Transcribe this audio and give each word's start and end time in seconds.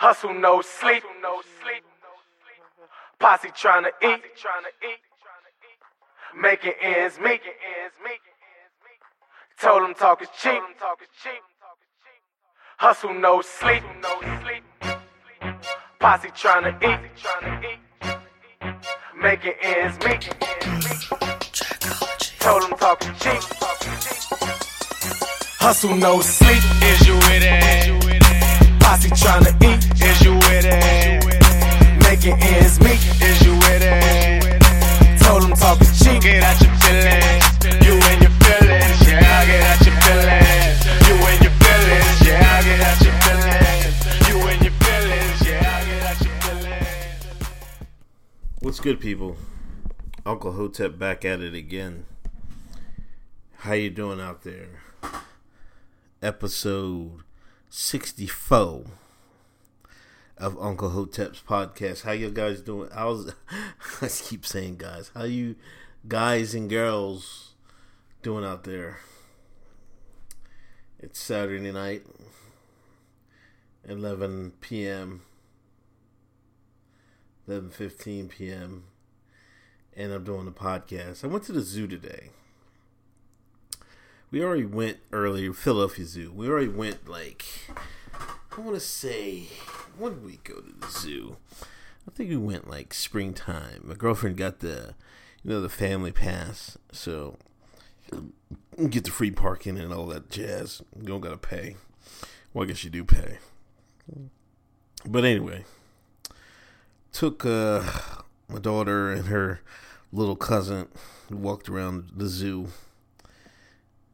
Hustle 0.00 0.32
no 0.32 0.62
sleep. 0.62 1.02
No 1.20 1.42
sleep. 1.60 1.84
Posse 3.18 3.50
trying 3.54 3.84
to 3.84 3.90
eat. 4.02 4.22
Making 6.34 6.72
ends 6.80 7.18
meet. 7.22 7.42
Told 9.60 9.82
them 9.82 9.92
talk 9.92 10.22
is 10.22 10.28
cheap. 10.42 10.62
Hustle 12.78 13.12
no 13.12 13.42
sleep. 13.42 13.82
No 14.00 14.20
sleep. 14.40 14.64
Posse 15.98 16.30
trying 16.34 16.64
to 16.64 16.72
eat. 16.88 17.00
Making 19.20 19.52
ends 19.60 19.98
meet. 19.98 20.34
Told 22.38 22.62
them 22.62 22.78
talk 22.78 23.02
is 23.02 23.20
cheap. 23.20 23.42
Hustle 25.60 25.94
no 25.94 26.22
sleep. 26.22 26.62
Is 26.84 27.06
you 27.06 27.14
with 27.16 27.42
it? 27.44 28.09
Posse 28.90 29.10
trying 29.10 29.44
to 29.44 29.54
eat. 29.70 30.02
Is 30.02 30.20
you 30.24 30.34
with 30.34 30.66
it? 30.66 31.22
Making 32.02 32.34
ends 32.42 32.80
meet. 32.80 32.98
Is 33.22 33.40
you 33.46 33.54
with 33.54 33.82
it? 33.86 35.22
Told 35.22 35.44
them 35.44 35.52
talk 35.52 35.80
is 35.80 35.96
cheap. 35.96 36.20
Get 36.20 36.42
out 36.42 36.60
your 36.60 36.74
feelings. 36.82 37.86
You 37.86 37.94
and 37.94 38.20
your 38.20 38.34
feelings. 38.42 38.98
Yeah, 39.06 39.38
I 39.38 39.46
get 39.46 39.62
out 39.70 39.86
your 39.86 39.94
feelings. 40.02 41.06
You 41.06 41.14
and 41.22 41.40
your 41.40 41.54
feelings. 41.62 42.18
Yeah, 42.26 42.42
I 42.50 42.62
get 42.66 42.80
out 42.82 43.00
your 43.06 43.14
feelings. 43.22 44.26
You 44.28 44.36
and 44.50 44.60
your 44.60 44.74
feelings. 44.82 45.38
Yeah, 45.46 45.70
I 45.70 45.84
get 45.86 46.02
out 46.02 46.20
your 46.26 46.34
feelings. 46.42 47.46
What's 48.58 48.80
good, 48.80 48.98
people? 48.98 49.36
Uncle 50.26 50.50
Hotep 50.50 50.98
back 50.98 51.24
at 51.24 51.40
it 51.40 51.54
again. 51.54 52.06
How 53.58 53.74
you 53.74 53.90
doing 53.90 54.20
out 54.20 54.42
there? 54.42 54.82
Episode 56.20 57.22
sixty-four 57.70 58.84
of 60.36 60.58
Uncle 60.60 60.90
Hotep's 60.90 61.40
podcast. 61.40 62.02
How 62.02 62.12
you 62.12 62.30
guys 62.30 62.60
doing? 62.60 62.90
I 62.92 63.00
How's 63.00 63.32
I 64.02 64.08
keep 64.08 64.44
saying 64.44 64.76
guys? 64.76 65.10
How 65.14 65.24
you 65.24 65.56
guys 66.06 66.54
and 66.54 66.68
girls 66.68 67.54
doing 68.22 68.44
out 68.44 68.64
there? 68.64 68.98
It's 70.98 71.18
Saturday 71.18 71.72
night, 71.72 72.02
eleven 73.88 74.52
p.m. 74.60 75.22
11:15 77.48 78.28
p.m. 78.28 78.84
and 79.96 80.12
I'm 80.12 80.22
doing 80.22 80.44
the 80.44 80.52
podcast. 80.52 81.24
I 81.24 81.26
went 81.26 81.44
to 81.44 81.52
the 81.52 81.62
zoo 81.62 81.88
today. 81.88 82.30
We 84.30 84.44
already 84.44 84.64
went 84.64 84.98
earlier, 85.12 85.52
Philadelphia 85.52 86.06
Zoo. 86.06 86.32
We 86.32 86.48
already 86.48 86.68
went 86.68 87.08
like 87.08 87.44
I 88.14 88.60
want 88.60 88.74
to 88.74 88.80
say 88.80 89.48
when 89.98 90.14
did 90.14 90.24
we 90.24 90.38
go 90.44 90.60
to 90.60 90.72
the 90.78 90.88
zoo? 90.88 91.36
I 92.06 92.12
think 92.12 92.30
we 92.30 92.36
went 92.36 92.68
like 92.68 92.94
springtime. 92.94 93.82
My 93.84 93.94
girlfriend 93.94 94.36
got 94.36 94.60
the 94.60 94.94
you 95.42 95.50
know 95.50 95.60
the 95.60 95.68
family 95.68 96.12
pass, 96.12 96.78
so 96.92 97.38
get 98.88 99.04
the 99.04 99.10
free 99.10 99.30
parking 99.30 99.78
and 99.78 99.92
all 99.92 100.06
that 100.06 100.30
jazz. 100.30 100.82
You 100.96 101.06
don't 101.06 101.20
gotta 101.20 101.36
pay. 101.36 101.76
Well, 102.52 102.64
I 102.64 102.68
guess 102.68 102.84
you 102.84 102.90
do 102.90 103.04
pay. 103.04 103.38
But 105.06 105.24
anyway, 105.24 105.64
took 107.12 107.44
uh, 107.44 107.82
my 108.48 108.58
daughter 108.58 109.10
and 109.10 109.26
her 109.26 109.60
little 110.12 110.36
cousin 110.36 110.88
walked 111.30 111.68
around 111.68 112.10
the 112.16 112.26
zoo. 112.26 112.68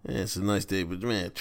And 0.06 0.18
it's 0.18 0.36
a 0.36 0.42
nice 0.42 0.64
day, 0.64 0.84
but 0.84 1.02
man, 1.02 1.32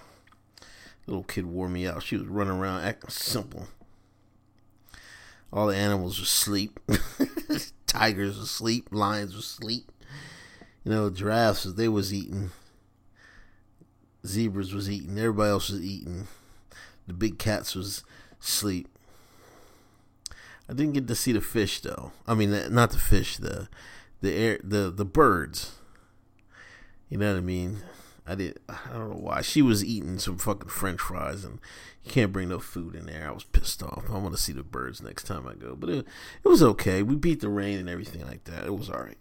little 1.06 1.24
kid 1.24 1.44
wore 1.44 1.68
me 1.68 1.86
out. 1.86 2.02
She 2.02 2.16
was 2.16 2.26
running 2.26 2.54
around 2.54 2.82
acting 2.82 3.10
simple. 3.10 3.68
All 5.52 5.66
the 5.66 5.76
animals 5.76 6.18
were 6.18 6.24
asleep. 6.24 6.80
Tigers 7.86 8.38
were 8.38 8.44
asleep. 8.44 8.88
Lions 8.90 9.34
were 9.34 9.40
asleep. 9.40 9.92
You 10.84 10.92
know, 10.92 11.10
giraffes 11.10 11.64
they 11.64 11.88
was 11.88 12.14
eating. 12.14 12.50
Zebras 14.26 14.72
was 14.72 14.90
eating. 14.90 15.18
Everybody 15.18 15.50
else 15.50 15.68
was 15.68 15.82
eating. 15.84 16.28
The 17.06 17.12
big 17.12 17.38
cats 17.38 17.74
was 17.74 18.04
asleep. 18.40 18.88
I 20.68 20.72
didn't 20.72 20.92
get 20.92 21.08
to 21.08 21.14
see 21.14 21.32
the 21.32 21.40
fish 21.40 21.80
though. 21.80 22.12
I 22.26 22.34
mean, 22.34 22.50
not 22.72 22.92
the 22.92 22.98
fish, 22.98 23.36
the 23.36 23.68
the 24.22 24.32
air, 24.32 24.60
the 24.62 24.90
the 24.90 25.04
birds. 25.04 25.72
You 27.10 27.18
know 27.18 27.32
what 27.32 27.38
I 27.38 27.42
mean? 27.42 27.78
I 28.26 28.36
did. 28.36 28.58
I 28.68 28.92
don't 28.92 29.10
know 29.10 29.16
why 29.16 29.42
she 29.42 29.60
was 29.60 29.84
eating 29.84 30.18
some 30.20 30.38
fucking 30.38 30.68
French 30.68 31.00
fries, 31.00 31.44
and 31.44 31.58
you 32.04 32.12
can't 32.12 32.32
bring 32.32 32.48
no 32.48 32.60
food 32.60 32.94
in 32.94 33.06
there. 33.06 33.28
I 33.28 33.32
was 33.32 33.42
pissed 33.42 33.82
off. 33.82 34.04
I 34.08 34.18
want 34.18 34.34
to 34.34 34.40
see 34.40 34.52
the 34.52 34.62
birds 34.62 35.02
next 35.02 35.24
time 35.24 35.48
I 35.48 35.54
go, 35.54 35.74
but 35.74 35.90
it 35.90 36.06
it 36.44 36.48
was 36.48 36.62
okay. 36.62 37.02
We 37.02 37.16
beat 37.16 37.40
the 37.40 37.48
rain 37.48 37.78
and 37.78 37.88
everything 37.90 38.24
like 38.24 38.44
that. 38.44 38.64
It 38.64 38.74
was 38.74 38.88
all 38.88 39.00
right. 39.00 39.18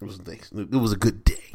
It 0.00 0.04
was 0.04 0.18
it 0.26 0.72
was 0.72 0.92
a 0.92 0.96
good 0.96 1.22
day. 1.22 1.52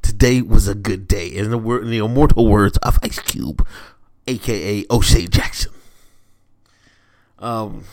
Today 0.00 0.40
was 0.40 0.66
a 0.68 0.74
good 0.74 1.06
day. 1.06 1.28
In 1.28 1.50
the 1.50 1.58
word, 1.58 1.84
in 1.84 1.90
the 1.90 1.98
immortal 1.98 2.48
words 2.48 2.78
of 2.78 2.98
Ice 3.02 3.18
Cube, 3.18 3.66
aka 4.26 4.86
O'Shea 4.90 5.26
Jackson. 5.26 5.72
Um 7.38 7.84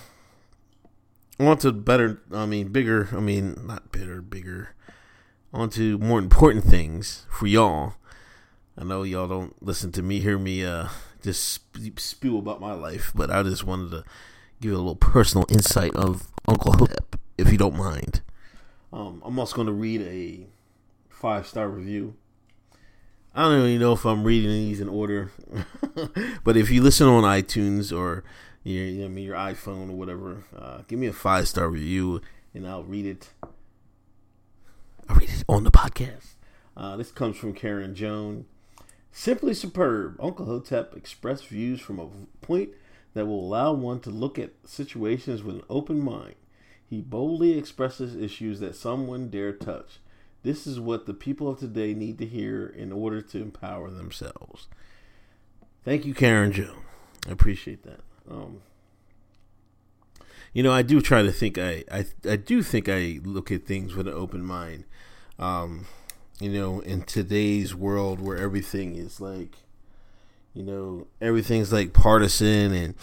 want 1.40 1.62
to 1.62 1.72
better 1.72 2.22
i 2.34 2.46
mean 2.46 2.68
bigger 2.68 3.07
i 3.13 3.19
mean 3.19 3.56
not 3.66 3.91
better 3.91 4.22
bigger 4.22 4.75
on 5.53 5.69
to 5.71 5.97
more 5.97 6.19
important 6.19 6.63
things 6.63 7.25
for 7.29 7.47
y'all. 7.47 7.93
I 8.77 8.83
know 8.83 9.03
y'all 9.03 9.27
don't 9.27 9.61
listen 9.61 9.91
to 9.93 10.01
me 10.01 10.19
hear 10.19 10.37
me 10.37 10.63
uh 10.63 10.87
just 11.21 11.59
spew 11.97 12.37
about 12.37 12.61
my 12.61 12.71
life 12.71 13.11
but 13.13 13.29
i 13.29 13.43
just 13.43 13.65
wanted 13.65 13.91
to 13.91 14.05
give 14.61 14.71
you 14.71 14.75
a 14.75 14.77
little 14.77 14.95
personal 14.95 15.45
insight 15.49 15.93
of 15.95 16.31
uncle 16.47 16.71
hotep 16.71 17.17
if 17.38 17.51
you 17.51 17.57
don't 17.57 17.75
mind. 17.75 18.21
Um 18.93 19.21
i'm 19.25 19.38
also 19.38 19.55
going 19.55 19.67
to 19.67 19.73
read 19.73 20.01
a 20.01 20.47
five 21.09 21.45
star 21.45 21.67
review. 21.67 22.15
I 23.35 23.43
don't 23.43 23.67
even 23.67 23.79
know 23.79 23.93
if 23.93 24.05
I'm 24.05 24.23
reading 24.23 24.49
these 24.49 24.81
in 24.81 24.89
order, 24.89 25.31
but 26.43 26.57
if 26.57 26.71
you 26.71 26.81
listen 26.81 27.07
on 27.07 27.23
iTunes 27.23 27.95
or 27.95 28.23
your, 28.63 28.85
you 28.85 28.99
know, 28.99 29.05
I 29.05 29.07
mean, 29.09 29.25
your 29.25 29.35
iPhone 29.35 29.89
or 29.89 29.97
whatever, 29.97 30.43
uh, 30.57 30.81
give 30.88 30.97
me 30.97 31.07
a 31.07 31.13
five 31.13 31.47
star 31.47 31.69
review 31.69 32.21
and 32.53 32.67
I'll 32.67 32.83
read 32.83 33.05
it. 33.05 33.29
I'll 35.09 35.15
read 35.15 35.29
it 35.29 35.43
on 35.49 35.63
the 35.63 35.71
podcast. 35.71 36.35
Uh, 36.77 36.95
this 36.95 37.11
comes 37.11 37.35
from 37.35 37.53
Karen 37.53 37.95
Joan. 37.95 38.45
Simply 39.11 39.55
superb. 39.55 40.17
Uncle 40.21 40.45
Hotep 40.45 40.95
expressed 40.95 41.47
views 41.47 41.81
from 41.81 41.99
a 41.99 42.07
point 42.45 42.69
that 43.15 43.25
will 43.25 43.43
allow 43.43 43.73
one 43.73 43.99
to 44.01 44.11
look 44.11 44.37
at 44.37 44.51
situations 44.65 45.41
with 45.41 45.55
an 45.55 45.63
open 45.69 45.99
mind. 45.99 46.35
He 46.85 47.01
boldly 47.01 47.57
expresses 47.57 48.15
issues 48.15 48.59
that 48.59 48.75
someone 48.75 49.29
dare 49.29 49.51
touch. 49.51 49.99
This 50.43 50.65
is 50.65 50.79
what 50.79 51.05
the 51.05 51.13
people 51.13 51.49
of 51.49 51.59
today 51.59 51.93
need 51.93 52.17
to 52.19 52.25
hear 52.25 52.67
in 52.67 52.91
order 52.91 53.21
to 53.21 53.41
empower 53.41 53.89
themselves. 53.89 54.67
Thank 55.83 56.05
you, 56.05 56.13
Karen 56.13 56.51
Joan. 56.51 56.83
I 57.27 57.31
appreciate 57.31 57.83
that. 57.83 58.01
Um, 58.29 58.61
you 60.53 60.63
know, 60.63 60.71
I 60.71 60.81
do 60.81 61.01
try 61.01 61.21
to 61.21 61.31
think. 61.31 61.57
I, 61.57 61.83
I 61.91 62.05
I 62.27 62.35
do 62.35 62.63
think 62.63 62.89
I 62.89 63.19
look 63.23 63.51
at 63.51 63.65
things 63.65 63.95
with 63.95 64.07
an 64.07 64.13
open 64.13 64.43
mind. 64.43 64.85
Um, 65.37 65.85
you 66.39 66.49
know, 66.49 66.79
in 66.79 67.03
today's 67.03 67.75
world 67.75 68.19
where 68.19 68.37
everything 68.37 68.95
is 68.95 69.19
like, 69.19 69.55
you 70.53 70.63
know, 70.63 71.07
everything's 71.21 71.71
like 71.71 71.93
partisan, 71.93 72.73
and 72.73 72.95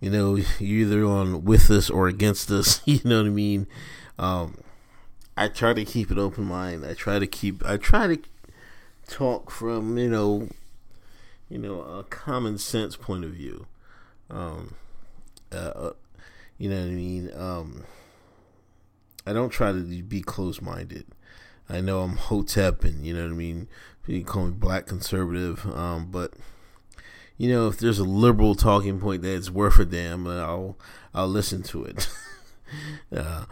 you 0.00 0.10
know, 0.10 0.36
you're 0.58 0.86
either 0.86 1.04
on 1.04 1.44
with 1.44 1.70
us 1.70 1.90
or 1.90 2.08
against 2.08 2.50
us. 2.50 2.80
You 2.86 3.00
know 3.04 3.18
what 3.18 3.26
I 3.26 3.30
mean? 3.30 3.66
Um, 4.18 4.58
I 5.36 5.48
try 5.48 5.72
to 5.72 5.84
keep 5.84 6.10
an 6.10 6.18
open 6.18 6.44
mind. 6.44 6.84
I 6.84 6.94
try 6.94 7.18
to 7.18 7.26
keep. 7.26 7.64
I 7.64 7.76
try 7.76 8.06
to 8.06 8.18
talk 9.06 9.50
from 9.50 9.98
you 9.98 10.08
know, 10.08 10.48
you 11.50 11.58
know, 11.58 11.82
a 11.82 12.04
common 12.04 12.58
sense 12.58 12.96
point 12.96 13.24
of 13.24 13.32
view. 13.32 13.66
Um, 14.30 14.74
uh, 15.52 15.90
you 16.58 16.68
know 16.68 16.76
what 16.76 16.86
I 16.86 16.94
mean? 16.94 17.30
Um, 17.34 17.84
I 19.24 19.32
don't 19.32 19.50
try 19.50 19.72
to 19.72 20.02
be 20.02 20.20
close 20.20 20.60
minded. 20.60 21.06
I 21.68 21.80
know 21.80 22.00
I'm 22.00 22.16
Hotep, 22.16 22.84
and 22.84 23.06
you 23.06 23.14
know 23.14 23.22
what 23.22 23.32
I 23.32 23.36
mean. 23.36 23.68
You 24.06 24.24
call 24.24 24.46
me 24.46 24.52
black 24.52 24.86
conservative, 24.86 25.66
um, 25.66 26.10
but 26.10 26.32
you 27.36 27.50
know 27.50 27.68
if 27.68 27.76
there's 27.76 27.98
a 27.98 28.04
liberal 28.04 28.54
talking 28.54 29.00
point 29.00 29.20
that's 29.20 29.50
worth 29.50 29.78
a 29.78 29.84
damn, 29.84 30.26
I'll 30.26 30.78
I'll 31.12 31.28
listen 31.28 31.62
to 31.64 31.84
it. 31.84 32.08
uh, 33.14 33.44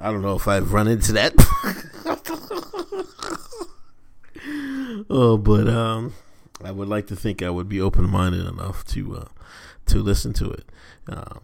I 0.00 0.12
don't 0.12 0.22
know 0.22 0.36
if 0.36 0.46
I've 0.46 0.72
run 0.72 0.86
into 0.86 1.12
that. 1.14 1.32
oh, 5.10 5.36
but 5.36 5.68
um, 5.68 6.14
I 6.64 6.70
would 6.70 6.88
like 6.88 7.08
to 7.08 7.16
think 7.16 7.42
I 7.42 7.50
would 7.50 7.68
be 7.68 7.80
open 7.80 8.08
minded 8.08 8.46
enough 8.46 8.84
to 8.86 9.16
uh, 9.16 9.24
to 9.92 9.98
listen 9.98 10.32
to 10.34 10.50
it. 10.50 10.64
Um, 11.08 11.40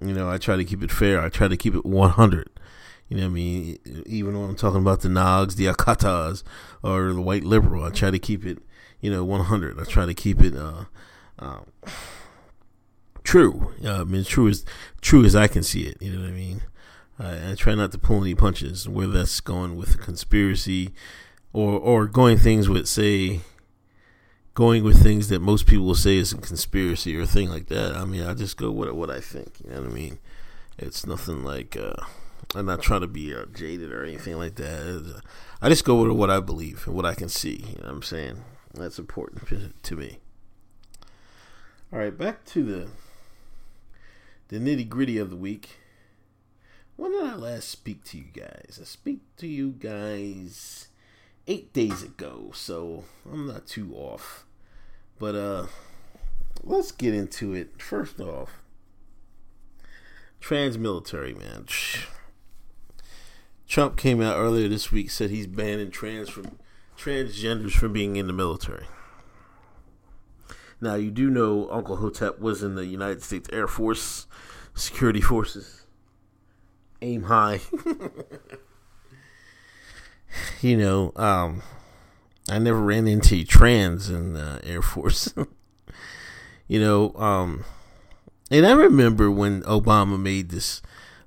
you 0.00 0.14
know, 0.14 0.30
I 0.30 0.38
try 0.38 0.56
to 0.56 0.64
keep 0.64 0.82
it 0.82 0.90
fair. 0.90 1.20
I 1.20 1.28
try 1.28 1.48
to 1.48 1.56
keep 1.56 1.74
it 1.74 1.84
one 1.84 2.10
hundred. 2.10 2.48
You 3.08 3.16
know 3.16 3.22
what 3.24 3.30
I 3.30 3.32
mean? 3.32 3.78
Even 4.06 4.38
when 4.38 4.50
I'm 4.50 4.56
talking 4.56 4.80
about 4.80 5.00
the 5.00 5.08
Nogs, 5.08 5.56
the 5.56 5.66
Akatas, 5.66 6.42
or 6.82 7.12
the 7.12 7.20
white 7.22 7.44
liberal, 7.44 7.84
I 7.84 7.90
try 7.90 8.10
to 8.10 8.18
keep 8.18 8.44
it, 8.44 8.58
you 9.00 9.10
know, 9.10 9.24
100. 9.24 9.80
I 9.80 9.84
try 9.84 10.04
to 10.04 10.12
keep 10.12 10.42
it, 10.42 10.54
uh, 10.54 10.84
um, 11.38 11.72
true. 13.24 13.72
Uh, 13.82 14.02
I 14.02 14.04
mean, 14.04 14.24
true 14.24 14.48
as 14.48 14.64
true 15.00 15.24
as 15.24 15.34
I 15.34 15.48
can 15.48 15.62
see 15.62 15.84
it. 15.84 15.96
You 16.02 16.12
know 16.12 16.20
what 16.20 16.28
I 16.28 16.32
mean? 16.32 16.62
I, 17.18 17.52
I 17.52 17.54
try 17.54 17.74
not 17.74 17.92
to 17.92 17.98
pull 17.98 18.20
any 18.20 18.34
punches, 18.34 18.86
whether 18.86 19.12
that's 19.12 19.40
going 19.40 19.76
with 19.76 20.00
conspiracy 20.00 20.92
or 21.54 21.78
or 21.78 22.06
going 22.06 22.36
things 22.36 22.68
with 22.68 22.86
say 22.86 23.40
going 24.58 24.82
with 24.82 25.00
things 25.00 25.28
that 25.28 25.38
most 25.40 25.68
people 25.68 25.86
will 25.86 25.94
say 25.94 26.16
is 26.16 26.32
a 26.32 26.36
conspiracy 26.36 27.16
or 27.16 27.22
a 27.22 27.26
thing 27.28 27.48
like 27.48 27.66
that. 27.66 27.94
I 27.94 28.04
mean, 28.04 28.24
I 28.24 28.34
just 28.34 28.56
go 28.56 28.72
with 28.72 28.90
what 28.90 29.08
I 29.08 29.20
think. 29.20 29.52
You 29.62 29.70
know 29.70 29.82
what 29.82 29.90
I 29.92 29.94
mean? 29.94 30.18
It's 30.76 31.06
nothing 31.06 31.44
like 31.44 31.76
uh, 31.76 31.94
I'm 32.56 32.66
not 32.66 32.82
trying 32.82 33.02
to 33.02 33.06
be 33.06 33.32
uh, 33.32 33.44
jaded 33.54 33.92
or 33.92 34.02
anything 34.02 34.36
like 34.36 34.56
that. 34.56 35.14
Uh, 35.14 35.20
I 35.62 35.68
just 35.68 35.84
go 35.84 36.02
with 36.02 36.10
what 36.10 36.28
I 36.28 36.40
believe 36.40 36.88
and 36.88 36.96
what 36.96 37.06
I 37.06 37.14
can 37.14 37.28
see. 37.28 37.66
You 37.68 37.76
know 37.76 37.84
what 37.84 37.90
I'm 37.92 38.02
saying? 38.02 38.42
That's 38.74 38.98
important 38.98 39.46
to 39.84 39.94
me. 39.94 40.18
All 41.92 42.00
right, 42.00 42.18
back 42.18 42.44
to 42.46 42.64
the 42.64 42.88
the 44.48 44.58
nitty 44.58 44.88
gritty 44.88 45.18
of 45.18 45.30
the 45.30 45.36
week. 45.36 45.78
When 46.96 47.12
did 47.12 47.22
I 47.22 47.36
last 47.36 47.68
speak 47.68 48.02
to 48.06 48.18
you 48.18 48.24
guys? 48.34 48.80
I 48.82 48.84
speak 48.84 49.20
to 49.36 49.46
you 49.46 49.70
guys 49.70 50.88
eight 51.46 51.72
days 51.72 52.02
ago, 52.02 52.50
so 52.52 53.04
I'm 53.24 53.46
not 53.46 53.68
too 53.68 53.94
off. 53.94 54.46
But 55.18 55.34
uh 55.34 55.66
let's 56.62 56.92
get 56.92 57.14
into 57.14 57.54
it. 57.54 57.80
First 57.80 58.20
off, 58.20 58.62
trans 60.40 60.78
military 60.78 61.34
man. 61.34 61.66
Trump 63.66 63.96
came 63.96 64.22
out 64.22 64.36
earlier 64.36 64.68
this 64.68 64.90
week 64.90 65.10
said 65.10 65.30
he's 65.30 65.46
banning 65.46 65.90
trans 65.90 66.30
from 66.30 66.58
transgenders 66.96 67.72
from 67.72 67.92
being 67.92 68.16
in 68.16 68.26
the 68.26 68.32
military. 68.32 68.86
Now 70.80 70.94
you 70.94 71.10
do 71.10 71.30
know 71.30 71.68
Uncle 71.70 71.96
Hotep 71.96 72.38
was 72.38 72.62
in 72.62 72.76
the 72.76 72.86
United 72.86 73.22
States 73.22 73.48
Air 73.52 73.66
Force 73.66 74.26
security 74.74 75.20
forces. 75.20 75.84
Aim 77.02 77.24
high. 77.24 77.60
you 80.60 80.76
know, 80.76 81.12
um, 81.16 81.62
I 82.50 82.58
never 82.58 82.80
ran 82.80 83.06
into 83.06 83.44
trans 83.44 84.08
in 84.08 84.32
the 84.34 84.60
Air 84.64 84.82
Force. 84.82 85.32
you 86.68 86.80
know, 86.80 87.14
um, 87.14 87.64
and 88.50 88.66
I 88.66 88.72
remember 88.72 89.30
when 89.30 89.62
Obama 89.62 90.18
made 90.20 90.50
this 90.50 90.80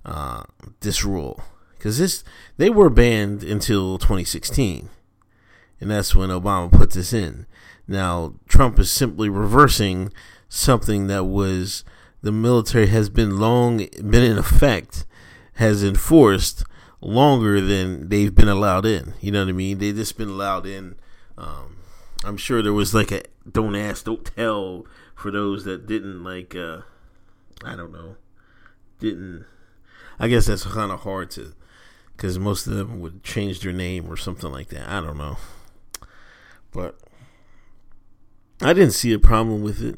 uh, 0.03 0.43
this 0.79 1.03
rule 1.05 1.41
because 1.77 1.99
this 1.99 2.23
they 2.57 2.69
were 2.69 2.89
banned 2.89 3.43
until 3.43 3.97
2016, 3.97 4.89
and 5.79 5.91
that's 5.91 6.15
when 6.15 6.29
Obama 6.29 6.71
put 6.71 6.91
this 6.91 7.13
in. 7.13 7.45
Now 7.87 8.35
Trump 8.47 8.79
is 8.79 8.89
simply 8.89 9.29
reversing 9.29 10.11
something 10.49 11.07
that 11.07 11.25
was 11.25 11.83
the 12.21 12.31
military 12.31 12.87
has 12.87 13.09
been 13.09 13.39
long 13.39 13.77
been 13.77 14.23
in 14.23 14.37
effect, 14.37 15.05
has 15.53 15.83
enforced 15.83 16.63
longer 17.01 17.59
than 17.61 18.09
they've 18.09 18.33
been 18.33 18.47
allowed 18.47 18.85
in. 18.85 19.13
You 19.21 19.31
know 19.31 19.43
what 19.43 19.49
I 19.49 19.53
mean? 19.53 19.77
They've 19.77 19.95
just 19.95 20.17
been 20.17 20.29
allowed 20.29 20.65
in. 20.65 20.95
Um, 21.41 21.77
I'm 22.23 22.37
sure 22.37 22.61
there 22.61 22.71
was 22.71 22.93
like 22.93 23.11
a 23.11 23.23
don't 23.51 23.75
ask, 23.75 24.05
don't 24.05 24.23
tell 24.23 24.85
for 25.15 25.31
those 25.31 25.63
that 25.63 25.87
didn't 25.87 26.23
like. 26.23 26.55
Uh, 26.55 26.81
I 27.65 27.75
don't 27.75 27.91
know, 27.91 28.17
didn't. 28.99 29.45
I 30.19 30.27
guess 30.27 30.45
that's 30.45 30.63
kind 30.63 30.91
of 30.91 30.99
hard 30.99 31.31
to, 31.31 31.53
because 32.15 32.37
most 32.37 32.67
of 32.67 32.75
them 32.75 33.01
would 33.01 33.23
change 33.23 33.61
their 33.61 33.73
name 33.73 34.07
or 34.07 34.15
something 34.15 34.51
like 34.51 34.69
that. 34.69 34.87
I 34.87 35.01
don't 35.01 35.17
know, 35.17 35.37
but 36.71 36.99
I 38.61 38.73
didn't 38.73 38.93
see 38.93 39.11
a 39.13 39.19
problem 39.19 39.63
with 39.63 39.81
it. 39.81 39.97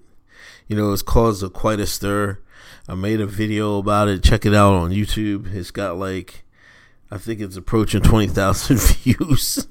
You 0.67 0.77
know, 0.77 0.93
it's 0.93 1.01
caused 1.01 1.43
a, 1.43 1.49
quite 1.49 1.81
a 1.81 1.85
stir. 1.85 2.39
I 2.87 2.95
made 2.95 3.19
a 3.19 3.25
video 3.25 3.79
about 3.79 4.07
it. 4.07 4.23
Check 4.23 4.45
it 4.45 4.53
out 4.53 4.73
on 4.73 4.91
YouTube. 4.91 5.53
It's 5.53 5.71
got 5.71 5.97
like, 5.97 6.45
I 7.13 7.19
think 7.19 7.41
it's 7.41 7.55
approaching 7.55 8.01
20,000 8.01 8.77
views. 8.79 9.67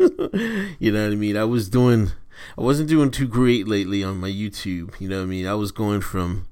you 0.78 0.92
know 0.92 1.04
what 1.04 1.12
I 1.12 1.16
mean? 1.16 1.36
I 1.36 1.42
was 1.42 1.68
doing, 1.68 2.12
I 2.56 2.60
wasn't 2.60 2.88
doing 2.88 3.10
too 3.10 3.26
great 3.26 3.66
lately 3.66 4.04
on 4.04 4.18
my 4.18 4.30
YouTube. 4.30 5.00
You 5.00 5.08
know 5.08 5.16
what 5.16 5.24
I 5.24 5.26
mean? 5.26 5.48
I 5.48 5.54
was 5.54 5.72
going 5.72 6.02
from, 6.02 6.46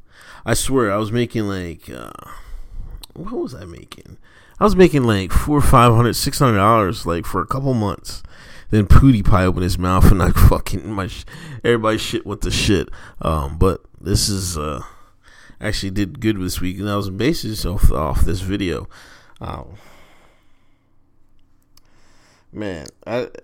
I 0.44 0.54
swear, 0.54 0.90
I 0.90 0.96
was 0.96 1.12
making 1.12 1.44
like, 1.44 1.88
uh, 1.88 2.10
what 3.14 3.32
was 3.34 3.54
I 3.54 3.66
making? 3.66 4.18
I 4.58 4.64
was 4.64 4.74
making 4.74 5.04
like 5.04 5.30
four, 5.30 5.60
five 5.60 5.94
hundred, 5.94 6.14
six 6.14 6.40
hundred 6.40 6.56
dollars 6.56 7.06
like 7.06 7.24
for 7.24 7.40
a 7.40 7.46
couple 7.46 7.72
months. 7.72 8.24
Then 8.70 8.86
PewDiePie 8.86 9.44
opened 9.44 9.62
his 9.62 9.78
mouth 9.78 10.10
and 10.10 10.20
I 10.20 10.30
fucking 10.48 10.90
my 10.90 11.08
everybody 11.62 11.98
shit 11.98 12.26
with 12.26 12.40
the 12.40 12.50
shit. 12.50 12.88
Um, 13.22 13.58
but 13.58 13.80
this 14.00 14.28
is 14.28 14.58
uh 14.58 14.82
actually 15.60 15.90
did 15.90 16.18
good 16.18 16.40
this 16.40 16.60
week, 16.60 16.80
and 16.80 16.90
I 16.90 16.96
was 16.96 17.10
basing 17.10 17.70
off 17.70 17.92
off 17.92 18.22
this 18.22 18.40
video. 18.40 18.88
Um, 19.40 19.78
man, 22.52 22.86
I 23.06 23.28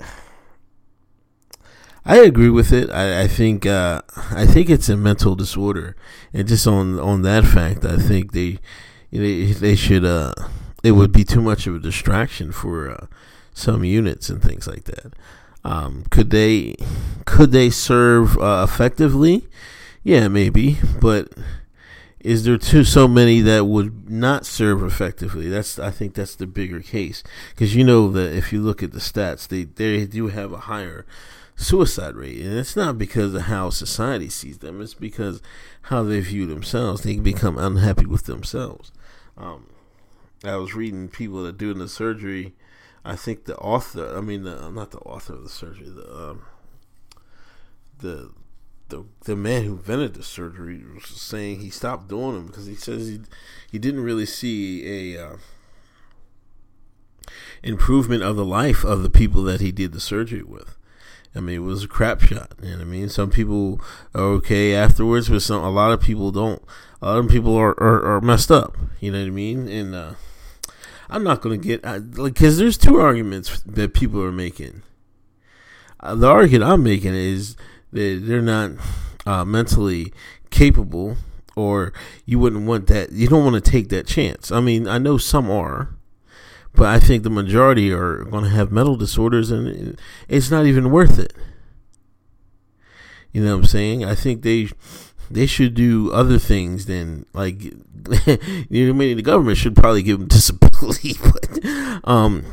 I 2.05 2.19
agree 2.19 2.51
with 2.51 2.73
it. 2.73 2.89
I, 2.91 3.23
I 3.23 3.29
think 3.29 3.67
uh, 3.67 4.03
I 4.31 4.47
think 4.47 4.71
it's 4.71 4.89
a 4.89 4.97
mental 4.97 5.35
disorder, 5.35 5.97
and 6.33 6.47
just 6.47 6.67
on 6.67 6.99
on 7.01 7.23
that 7.23 7.45
fact, 7.45 7.85
I 7.85 7.97
think 7.97 8.33
they 8.33 8.59
they 9.11 9.47
they 9.53 9.75
should 9.75 10.05
uh 10.05 10.33
it 10.85 10.93
would 10.93 11.11
be 11.11 11.25
too 11.25 11.43
much 11.43 11.67
of 11.67 11.75
a 11.75 11.79
distraction 11.81 12.53
for 12.53 12.91
uh, 12.91 13.07
some 13.53 13.83
units 13.83 14.29
and 14.29 14.41
things 14.41 14.69
like 14.69 14.85
that. 14.85 15.15
Um, 15.65 16.05
could 16.11 16.31
they 16.31 16.77
could 17.25 17.51
they 17.51 17.71
serve 17.71 18.39
uh, 18.39 18.65
effectively? 18.69 19.49
Yeah, 20.05 20.29
maybe, 20.29 20.79
but 21.01 21.33
is 22.27 22.45
there 22.45 22.59
too 22.59 22.85
so 22.85 23.07
many 23.07 23.41
that 23.41 23.67
would 23.67 24.11
not 24.11 24.45
serve 24.45 24.83
effectively? 24.83 25.49
That's 25.49 25.79
I 25.79 25.91
think 25.91 26.15
that's 26.15 26.35
the 26.35 26.47
bigger 26.47 26.81
case 26.81 27.23
because 27.51 27.75
you 27.75 27.85
know 27.85 28.11
that 28.11 28.35
if 28.35 28.53
you 28.53 28.61
look 28.61 28.83
at 28.83 28.93
the 28.93 28.99
stats, 28.99 29.49
they 29.49 29.65
they 29.65 30.07
do 30.07 30.29
have 30.29 30.53
a 30.53 30.61
higher 30.61 31.07
suicide 31.55 32.17
rate, 32.17 32.41
and 32.41 32.59
it's 32.59 32.77
not 32.77 32.99
because 32.99 33.35
of 33.35 33.43
how 33.43 33.71
society 33.71 34.29
sees 34.29 34.59
them; 34.59 34.81
it's 34.81 34.95
because 34.95 35.41
how 35.83 36.03
they 36.03 36.21
view 36.21 36.47
themselves. 36.47 37.03
They 37.03 37.17
become 37.17 37.59
unhappy 37.59 38.07
with 38.07 38.25
themselves. 38.25 38.93
Um, 39.37 39.69
I 40.45 40.57
was 40.57 40.75
reading 40.75 41.09
people 41.09 41.43
that 41.45 41.57
doing 41.57 41.79
the 41.79 41.89
surgery 41.89 42.55
I 43.07 43.15
think 43.15 43.45
the 43.45 43.57
author, 43.59 44.17
I 44.17 44.21
mean, 44.21 44.43
the, 44.43 44.69
not 44.71 44.91
the 44.91 44.99
author 44.99 45.35
of 45.35 45.45
the 45.45 45.49
surgery, 45.49 45.89
the 45.89 46.13
um, 46.13 46.43
the 47.99 48.33
the 48.89 49.05
the 49.25 49.37
man 49.37 49.65
who 49.65 49.73
invented 49.73 50.15
the 50.15 50.23
surgery 50.23 50.83
was 50.95 51.07
saying 51.07 51.61
he 51.61 51.71
stopped 51.71 52.09
doing 52.09 52.35
them 52.35 52.47
because 52.47 52.67
he 52.67 52.75
says 52.75 53.09
he 53.09 53.21
he 53.71 53.79
didn't 53.79 54.03
really 54.03 54.27
see 54.27 55.15
a 55.15 55.27
uh, 55.27 55.37
improvement 57.63 58.23
of 58.23 58.37
the 58.37 58.45
life 58.45 58.85
of 58.85 59.03
the 59.03 59.11
people 59.11 59.43
that 59.43 59.61
he 59.61 59.73
did 59.73 59.93
the 59.93 60.01
surgery 60.01 60.43
with. 60.43 60.77
I 61.35 61.41
mean, 61.41 61.57
it 61.57 61.65
was 61.65 61.85
a 61.85 61.89
crap 61.89 62.23
shot. 62.23 62.53
You 62.63 62.71
know 62.71 62.77
what 62.79 62.83
I 62.83 62.85
mean? 62.85 63.09
Some 63.11 63.31
people 63.31 63.81
are 64.15 64.23
okay 64.23 64.75
afterwards, 64.75 65.29
but 65.29 65.43
some 65.43 65.63
a 65.63 65.71
lot 65.71 65.93
of 65.93 66.01
people 66.01 66.33
don't. 66.33 66.63
A 67.03 67.07
lot 67.07 67.19
of 67.19 67.29
people 67.29 67.55
are, 67.55 67.79
are, 67.79 68.17
are 68.17 68.21
messed 68.23 68.51
up. 68.51 68.75
You 69.01 69.13
know 69.13 69.21
what 69.21 69.27
I 69.27 69.31
mean? 69.31 69.69
And 69.69 69.95
uh, 69.95 70.15
I'm 71.11 71.23
not 71.23 71.43
going 71.43 71.61
to 71.61 71.67
get 71.67 71.85
like 71.85 72.35
because 72.35 72.57
there's 72.57 72.79
two 72.79 72.97
arguments 72.97 73.61
that 73.67 73.93
people 73.93 74.23
are 74.23 74.33
making. 74.33 74.83
Uh, 76.01 76.15
the 76.15 76.29
argument 76.29 76.71
I'm 76.71 76.83
making 76.83 77.15
is 77.15 77.57
that 77.97 78.23
they're 78.25 78.43
not 78.43 78.73
uh, 79.27 79.45
mentally 79.45 80.13
capable, 80.51 81.17
or 81.57 81.93
you 82.25 82.39
wouldn't 82.39 82.67
want 82.67 82.87
that. 82.89 83.13
You 83.13 83.29
don't 83.29 83.45
want 83.45 83.63
to 83.63 83.71
take 83.71 83.89
that 83.89 84.07
chance. 84.07 84.53
I 84.53 84.61
mean, 84.61 84.87
I 84.87 84.99
know 84.99 85.19
some 85.19 85.51
are, 85.51 85.91
but 86.75 86.87
I 86.87 87.01
think 87.01 87.23
the 87.23 87.31
majority 87.31 87.93
are 87.93 88.25
going 88.25 88.45
to 88.45 88.51
have 88.51 88.71
mental 88.71 88.97
disorders, 88.97 89.51
and 89.51 89.99
it's 90.29 90.51
not 90.51 90.67
even 90.67 90.91
worth 90.91 91.19
it. 91.19 91.33
You 93.33 93.45
know 93.45 93.57
what 93.57 93.65
I'm 93.65 93.67
saying? 93.67 94.05
I 94.05 94.15
think 94.15 94.43
they 94.43 94.69
they 95.31 95.47
should 95.47 95.75
do 95.75 96.13
other 96.13 96.39
things 96.39 96.87
than 96.87 97.27
like 97.33 97.65
you 98.71 98.87
know, 98.87 98.91
I 98.91 98.93
mean, 98.93 99.17
the 99.17 99.23
government 99.23 99.59
should 99.59 99.77
probably 99.77 100.03
give 100.03 100.19
them 100.19 100.29
disability, 100.37 101.15
but 101.23 102.01
um, 102.05 102.45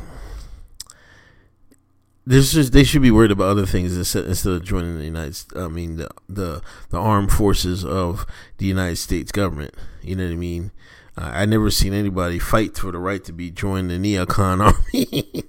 there's 2.26 2.52
just 2.52 2.72
they 2.72 2.84
should 2.84 3.02
be 3.02 3.10
worried 3.10 3.30
about 3.30 3.48
other 3.48 3.66
things 3.66 3.96
instead, 3.96 4.24
instead 4.26 4.52
of 4.54 4.64
joining 4.64 4.98
the 4.98 5.04
United. 5.04 5.36
I 5.56 5.68
mean, 5.68 5.96
the 5.96 6.08
the 6.28 6.62
the 6.90 6.98
armed 6.98 7.32
forces 7.32 7.84
of 7.84 8.26
the 8.58 8.66
United 8.66 8.96
States 8.96 9.30
government. 9.30 9.74
You 10.02 10.16
know 10.16 10.24
what 10.24 10.32
I 10.32 10.36
mean? 10.36 10.70
Uh, 11.16 11.30
I 11.32 11.44
never 11.44 11.70
seen 11.70 11.92
anybody 11.92 12.38
fight 12.38 12.76
for 12.76 12.90
the 12.90 12.98
right 12.98 13.22
to 13.24 13.32
be 13.32 13.50
joined 13.50 13.90
the 13.90 13.98
neocon 13.98 14.60
army. 14.94 15.44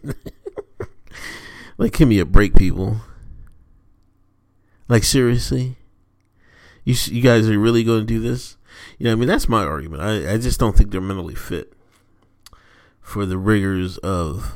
like, 1.77 1.93
give 1.93 2.07
me 2.07 2.19
a 2.19 2.25
break, 2.25 2.55
people. 2.55 2.97
Like 4.87 5.03
seriously. 5.03 5.77
You 6.83 6.95
you 7.05 7.21
guys 7.21 7.49
are 7.49 7.57
really 7.57 7.83
going 7.83 8.01
to 8.01 8.05
do 8.05 8.19
this? 8.19 8.57
You 8.99 9.05
know, 9.05 9.13
I 9.13 9.15
mean, 9.15 9.27
that's 9.27 9.49
my 9.49 9.63
argument. 9.63 10.03
I, 10.03 10.33
I 10.33 10.37
just 10.37 10.59
don't 10.59 10.77
think 10.77 10.91
they're 10.91 11.01
mentally 11.01 11.35
fit 11.35 11.73
for 13.01 13.25
the 13.25 13.37
rigors 13.37 13.97
of, 13.99 14.53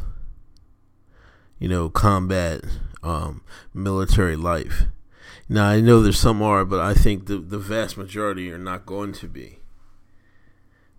you 1.59 1.67
know, 1.67 1.89
combat, 1.89 2.61
um, 3.03 3.41
military 3.73 4.35
life. 4.35 4.83
Now, 5.47 5.67
I 5.67 5.81
know 5.81 6.01
there's 6.01 6.19
some 6.19 6.41
are, 6.41 6.63
but 6.63 6.79
I 6.79 6.93
think 6.93 7.25
the, 7.25 7.37
the 7.37 7.57
vast 7.57 7.97
majority 7.97 8.51
are 8.51 8.57
not 8.59 8.85
going 8.85 9.13
to 9.13 9.27
be. 9.27 9.59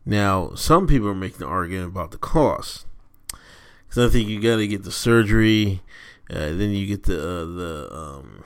Now, 0.04 0.54
some 0.54 0.86
people 0.86 1.08
are 1.08 1.14
making 1.14 1.42
an 1.42 1.48
argument 1.48 1.88
about 1.88 2.10
the 2.10 2.18
cost. 2.18 2.86
Because 3.88 4.10
I 4.10 4.12
think 4.12 4.28
you 4.28 4.40
got 4.40 4.56
to 4.56 4.66
get 4.66 4.84
the 4.84 4.92
surgery, 4.92 5.82
uh, 6.28 6.52
then 6.52 6.70
you 6.70 6.86
get 6.86 7.04
the 7.04 7.18
uh, 7.18 7.44
the 7.44 7.88
um, 7.92 8.44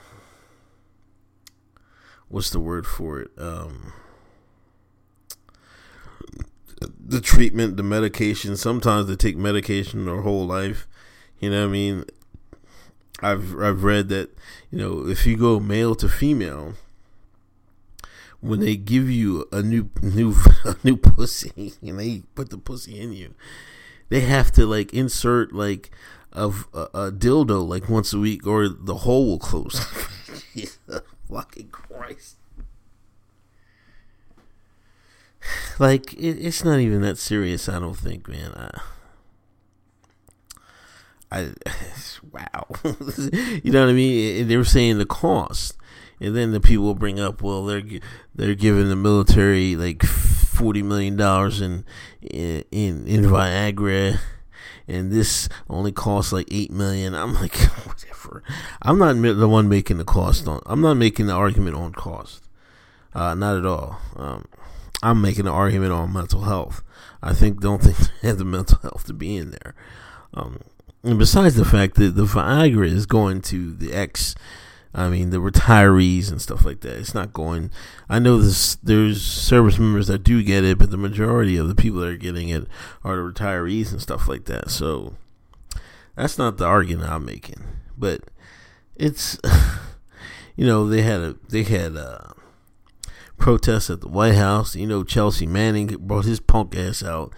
what's 2.29 2.49
the 2.49 2.59
word 2.59 2.87
for 2.87 3.21
it? 3.21 3.31
Um, 3.37 3.93
the 6.99 7.21
treatment, 7.21 7.77
the 7.77 7.83
medication. 7.83 8.57
Sometimes 8.57 9.07
they 9.07 9.15
take 9.15 9.37
medication 9.37 10.05
their 10.05 10.21
whole 10.21 10.45
life. 10.45 10.87
You 11.39 11.51
know 11.51 11.61
what 11.61 11.69
I 11.69 11.71
mean? 11.71 12.05
I've 13.21 13.57
I've 13.59 13.83
read 13.83 14.09
that 14.09 14.29
you 14.71 14.77
know 14.77 15.07
if 15.07 15.25
you 15.25 15.37
go 15.37 15.59
male 15.59 15.95
to 15.95 16.09
female, 16.09 16.73
when 18.41 18.59
they 18.59 18.75
give 18.75 19.09
you 19.09 19.47
a 19.51 19.61
new 19.61 19.89
new 20.01 20.35
a 20.65 20.75
new 20.83 20.97
pussy 20.97 21.73
and 21.81 21.99
they 21.99 22.23
put 22.35 22.49
the 22.49 22.57
pussy 22.57 22.99
in 22.99 23.13
you, 23.13 23.33
they 24.09 24.21
have 24.21 24.51
to 24.53 24.65
like 24.65 24.93
insert 24.93 25.53
like 25.53 25.91
a, 26.33 26.51
a, 26.73 26.79
a 26.93 27.11
dildo 27.11 27.67
like 27.67 27.89
once 27.89 28.13
a 28.13 28.19
week 28.19 28.45
or 28.45 28.67
the 28.67 28.95
hole 28.95 29.27
will 29.27 29.39
close. 29.39 29.79
fucking 31.29 31.69
Christ! 31.69 32.37
Like 35.77 36.13
it, 36.13 36.39
it's 36.43 36.63
not 36.63 36.79
even 36.79 37.01
that 37.01 37.19
serious. 37.19 37.69
I 37.69 37.77
don't 37.77 37.97
think, 37.97 38.27
man. 38.27 38.51
I, 38.53 38.79
I 41.35 41.51
wow, 42.31 42.67
you 43.63 43.71
know 43.71 43.81
what 43.81 43.89
I 43.89 43.93
mean? 43.93 44.47
They 44.47 44.57
were 44.57 44.63
saying 44.63 44.97
the 44.97 45.05
cost, 45.05 45.77
and 46.19 46.35
then 46.35 46.51
the 46.51 46.61
people 46.61 46.95
bring 46.95 47.19
up, 47.19 47.41
well, 47.41 47.65
they're 47.65 47.83
they're 48.33 48.55
giving 48.55 48.89
the 48.89 48.95
military 48.95 49.75
like 49.75 50.03
forty 50.03 50.81
million 50.81 51.17
dollars 51.17 51.61
in, 51.61 51.83
in 52.21 52.63
in 52.71 53.23
Viagra, 53.23 54.19
and 54.87 55.11
this 55.11 55.49
only 55.69 55.91
costs 55.91 56.31
like 56.31 56.47
eight 56.51 56.71
million. 56.71 57.13
I'm 57.13 57.33
like, 57.35 57.55
whatever. 57.85 58.41
I'm 58.81 58.97
not 58.97 59.13
the 59.13 59.49
one 59.49 59.67
making 59.67 59.97
the 59.97 60.05
cost 60.05 60.47
on. 60.47 60.61
I'm 60.65 60.81
not 60.81 60.95
making 60.95 61.27
the 61.27 61.33
argument 61.33 61.75
on 61.75 61.91
cost. 61.91 62.43
Uh, 63.13 63.33
not 63.33 63.57
at 63.57 63.65
all. 63.65 63.99
Um, 64.15 64.45
I'm 65.01 65.21
making 65.21 65.47
an 65.47 65.53
argument 65.53 65.91
on 65.93 66.11
mental 66.11 66.41
health. 66.41 66.81
I 67.21 67.33
think 67.33 67.59
don't 67.59 67.81
think 67.83 67.97
they 68.21 68.27
have 68.29 68.37
the 68.37 68.45
mental 68.45 68.79
health 68.79 69.05
to 69.05 69.13
be 69.13 69.35
in 69.35 69.51
there. 69.51 69.75
Um, 70.33 70.59
and 71.05 71.19
besides 71.19 71.55
the 71.55 71.65
fact 71.65 71.95
that 71.95 72.15
the 72.15 72.25
Viagra 72.25 72.87
is 72.87 73.05
going 73.05 73.41
to 73.43 73.73
the 73.73 73.93
ex, 73.93 74.35
I 74.93 75.07
mean 75.07 75.29
the 75.29 75.37
retirees 75.37 76.31
and 76.31 76.41
stuff 76.41 76.65
like 76.65 76.81
that. 76.81 76.97
It's 76.97 77.13
not 77.13 77.33
going. 77.33 77.69
I 78.09 78.19
know 78.19 78.39
this. 78.39 78.75
There's 78.75 79.21
service 79.21 79.77
members 79.77 80.07
that 80.07 80.23
do 80.23 80.41
get 80.41 80.63
it, 80.63 80.77
but 80.77 80.91
the 80.91 80.97
majority 80.97 81.57
of 81.57 81.67
the 81.67 81.75
people 81.75 81.99
that 81.99 82.09
are 82.09 82.17
getting 82.17 82.49
it 82.49 82.67
are 83.03 83.15
the 83.15 83.21
retirees 83.21 83.91
and 83.91 84.01
stuff 84.01 84.27
like 84.27 84.45
that. 84.45 84.71
So 84.71 85.15
that's 86.15 86.37
not 86.37 86.57
the 86.57 86.65
argument 86.65 87.11
I'm 87.11 87.25
making. 87.25 87.63
But 87.97 88.21
it's, 88.95 89.37
you 90.55 90.65
know, 90.65 90.87
they 90.87 91.03
had 91.03 91.21
a 91.21 91.35
they 91.49 91.63
had 91.63 91.95
a 91.95 92.33
protests 93.37 93.89
at 93.89 94.01
the 94.01 94.07
White 94.07 94.35
House. 94.35 94.75
You 94.75 94.87
know, 94.87 95.03
Chelsea 95.03 95.45
Manning 95.45 95.87
brought 95.99 96.25
his 96.25 96.39
punk 96.39 96.75
ass 96.75 97.03
out. 97.03 97.33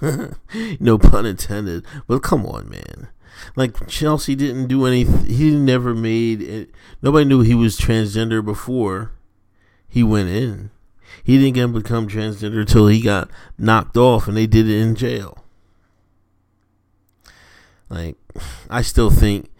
no 0.80 0.98
pun 0.98 1.26
intended. 1.26 1.84
But 2.06 2.22
come 2.22 2.46
on, 2.46 2.68
man. 2.68 3.08
Like 3.56 3.86
Chelsea 3.88 4.34
didn't 4.34 4.68
do 4.68 4.86
anything. 4.86 5.26
He 5.26 5.50
never 5.50 5.94
made 5.94 6.42
it. 6.42 6.70
Nobody 7.00 7.24
knew 7.24 7.40
he 7.40 7.54
was 7.54 7.78
transgender 7.78 8.44
before 8.44 9.12
he 9.88 10.02
went 10.02 10.28
in. 10.28 10.70
He 11.24 11.38
didn't 11.38 11.54
get 11.54 11.72
become 11.72 12.08
transgender 12.08 12.60
until 12.60 12.88
he 12.88 13.00
got 13.00 13.30
knocked 13.58 13.96
off, 13.96 14.26
and 14.26 14.36
they 14.36 14.46
did 14.46 14.68
it 14.68 14.80
in 14.80 14.94
jail. 14.94 15.44
Like, 17.88 18.16
I 18.70 18.82
still 18.82 19.10
think 19.10 19.50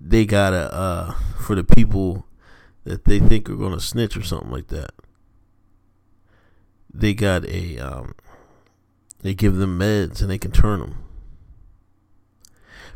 they 0.00 0.24
gotta 0.24 0.72
uh, 0.72 1.12
for 1.40 1.54
the 1.54 1.64
people 1.64 2.25
that 2.86 3.04
they 3.04 3.18
think 3.18 3.50
are 3.50 3.56
going 3.56 3.72
to 3.72 3.80
snitch 3.80 4.16
or 4.16 4.22
something 4.22 4.50
like 4.50 4.68
that. 4.68 4.90
They 6.92 7.14
got 7.14 7.44
a, 7.44 7.78
um, 7.78 8.14
they 9.22 9.34
give 9.34 9.56
them 9.56 9.76
meds 9.76 10.20
and 10.20 10.30
they 10.30 10.38
can 10.38 10.52
turn 10.52 10.78
them. 10.78 11.04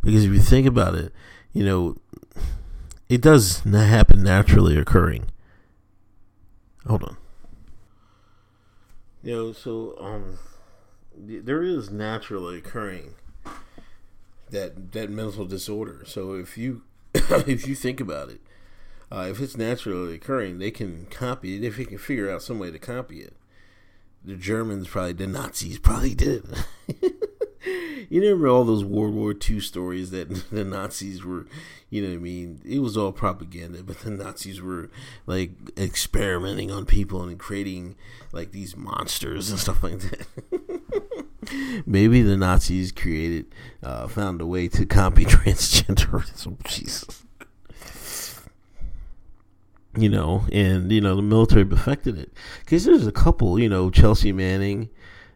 Because 0.00 0.24
if 0.24 0.32
you 0.32 0.38
think 0.38 0.66
about 0.66 0.94
it, 0.94 1.12
you 1.52 1.64
know, 1.64 1.96
it 3.08 3.20
does 3.20 3.66
not 3.66 3.88
happen 3.88 4.22
naturally 4.22 4.78
occurring. 4.78 5.26
Hold 6.86 7.02
on. 7.02 7.16
You 9.24 9.34
know, 9.34 9.52
so 9.52 9.96
um, 10.00 10.38
there 11.18 11.64
is 11.64 11.90
naturally 11.90 12.58
occurring 12.58 13.14
that 14.50 14.92
that 14.92 15.10
mental 15.10 15.44
disorder. 15.44 16.04
So 16.06 16.34
if 16.34 16.56
you 16.56 16.82
if 17.14 17.66
you 17.66 17.74
think 17.74 18.00
about 18.00 18.30
it, 18.30 18.40
uh, 19.12 19.26
if 19.28 19.40
it's 19.40 19.56
naturally 19.56 20.14
occurring, 20.14 20.58
they 20.58 20.70
can 20.70 21.06
copy 21.10 21.56
it 21.56 21.64
if 21.64 21.76
they 21.76 21.84
can 21.84 21.98
figure 21.98 22.30
out 22.30 22.42
some 22.42 22.58
way 22.58 22.70
to 22.70 22.78
copy 22.78 23.20
it. 23.20 23.34
The 24.24 24.36
Germans 24.36 24.86
probably, 24.86 25.14
the 25.14 25.26
Nazis 25.26 25.78
probably 25.78 26.14
did. 26.14 26.44
you 28.08 28.20
remember 28.20 28.46
all 28.46 28.64
those 28.64 28.84
World 28.84 29.14
War 29.14 29.34
II 29.34 29.58
stories 29.60 30.10
that 30.10 30.28
the 30.50 30.64
Nazis 30.64 31.24
were, 31.24 31.46
you 31.88 32.06
know 32.06 32.14
I 32.14 32.18
mean? 32.18 32.60
It 32.64 32.80
was 32.80 32.96
all 32.96 33.10
propaganda, 33.10 33.82
but 33.82 34.00
the 34.00 34.10
Nazis 34.10 34.60
were 34.60 34.90
like 35.26 35.52
experimenting 35.76 36.70
on 36.70 36.86
people 36.86 37.22
and 37.22 37.38
creating 37.38 37.96
like 38.32 38.52
these 38.52 38.76
monsters 38.76 39.50
and 39.50 39.58
stuff 39.58 39.82
like 39.82 39.98
that. 40.00 41.26
Maybe 41.86 42.22
the 42.22 42.36
Nazis 42.36 42.92
created, 42.92 43.46
uh, 43.82 44.06
found 44.06 44.40
a 44.40 44.46
way 44.46 44.68
to 44.68 44.86
copy 44.86 45.24
transgenderism. 45.24 46.62
Jesus 46.64 47.24
you 49.96 50.08
know, 50.08 50.44
and 50.52 50.90
you 50.92 51.00
know 51.00 51.16
the 51.16 51.22
military 51.22 51.64
perfected 51.64 52.18
it 52.18 52.32
because 52.60 52.84
there's 52.84 53.06
a 53.06 53.12
couple, 53.12 53.58
you 53.58 53.68
know, 53.68 53.90
Chelsea 53.90 54.32
Manning, 54.32 54.88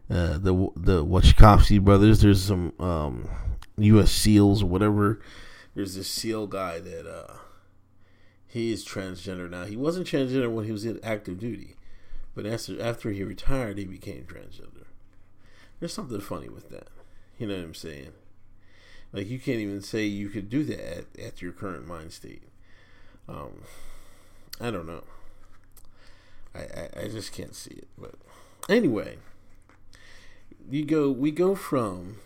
uh, 0.09 0.37
the 0.37 0.69
the 0.75 1.05
Wachowski 1.05 1.81
brothers. 1.81 2.21
There's 2.21 2.43
some 2.43 2.73
um, 2.79 3.29
U.S. 3.77 4.11
SEALs 4.11 4.63
or 4.63 4.67
whatever. 4.67 5.21
There's 5.75 5.95
this 5.95 6.07
SEAL 6.07 6.47
guy 6.47 6.79
that 6.79 7.05
uh, 7.05 7.33
he 8.47 8.71
is 8.71 8.85
transgender 8.85 9.49
now. 9.49 9.65
He 9.65 9.75
wasn't 9.75 10.07
transgender 10.07 10.49
when 10.51 10.65
he 10.65 10.71
was 10.71 10.85
in 10.85 10.99
active 11.03 11.39
duty, 11.39 11.75
but 12.33 12.45
after 12.45 12.81
after 12.81 13.11
he 13.11 13.23
retired, 13.23 13.77
he 13.77 13.85
became 13.85 14.23
transgender. 14.23 14.85
There's 15.79 15.93
something 15.93 16.21
funny 16.21 16.47
with 16.47 16.69
that. 16.69 16.87
You 17.37 17.47
know 17.47 17.55
what 17.55 17.63
I'm 17.63 17.73
saying? 17.73 18.13
Like 19.11 19.27
you 19.27 19.39
can't 19.39 19.59
even 19.59 19.81
say 19.81 20.05
you 20.05 20.29
could 20.29 20.49
do 20.49 20.63
that 20.63 20.97
at, 20.97 21.19
at 21.19 21.41
your 21.41 21.51
current 21.51 21.85
mind 21.85 22.13
state. 22.13 22.43
Um, 23.27 23.63
I 24.59 24.71
don't 24.71 24.87
know. 24.87 25.03
I, 26.53 26.59
I, 26.59 26.89
I 27.03 27.07
just 27.09 27.33
can't 27.33 27.55
see 27.55 27.75
it. 27.75 27.87
But 27.97 28.15
anyway, 28.69 29.17
you 30.69 30.85
go. 30.85 31.11
We 31.11 31.31
go 31.31 31.55
from, 31.55 32.17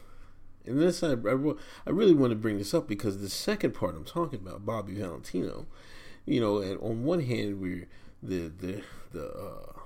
and 0.66 0.80
this 0.80 1.04
I, 1.04 1.14
I, 1.14 1.54
I 1.88 1.90
really 1.90 2.14
want 2.14 2.32
to 2.32 2.36
bring 2.36 2.58
this 2.58 2.74
up 2.74 2.88
because 2.88 3.22
the 3.22 3.30
second 3.30 3.74
part 3.74 3.96
I'm 3.96 4.06
talking 4.06 4.40
about, 4.40 4.66
Bobby 4.66 4.96
Valentino. 4.96 5.66
You 6.26 6.40
know, 6.40 6.58
and 6.60 6.80
on 6.82 7.04
one 7.04 7.22
hand, 7.22 7.60
we're 7.60 7.88
the 8.22 8.50
the 8.50 8.84
the 9.12 9.28
uh, 9.28 9.80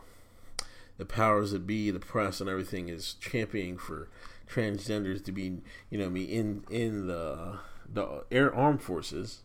the 0.98 1.06
powers 1.06 1.52
that 1.52 1.66
be, 1.66 1.90
the 1.92 2.00
press, 2.00 2.42
and 2.42 2.50
everything 2.50 2.90
is 2.90 3.16
championing 3.22 3.78
for 3.78 4.10
transgenders 4.50 5.24
to 5.24 5.32
be, 5.32 5.62
you 5.90 5.98
know, 5.98 6.10
me 6.10 6.24
in 6.24 6.64
in 6.70 7.08
the 7.08 7.60
the 7.92 8.26
air 8.32 8.54
armed 8.54 8.82
forces 8.82 9.42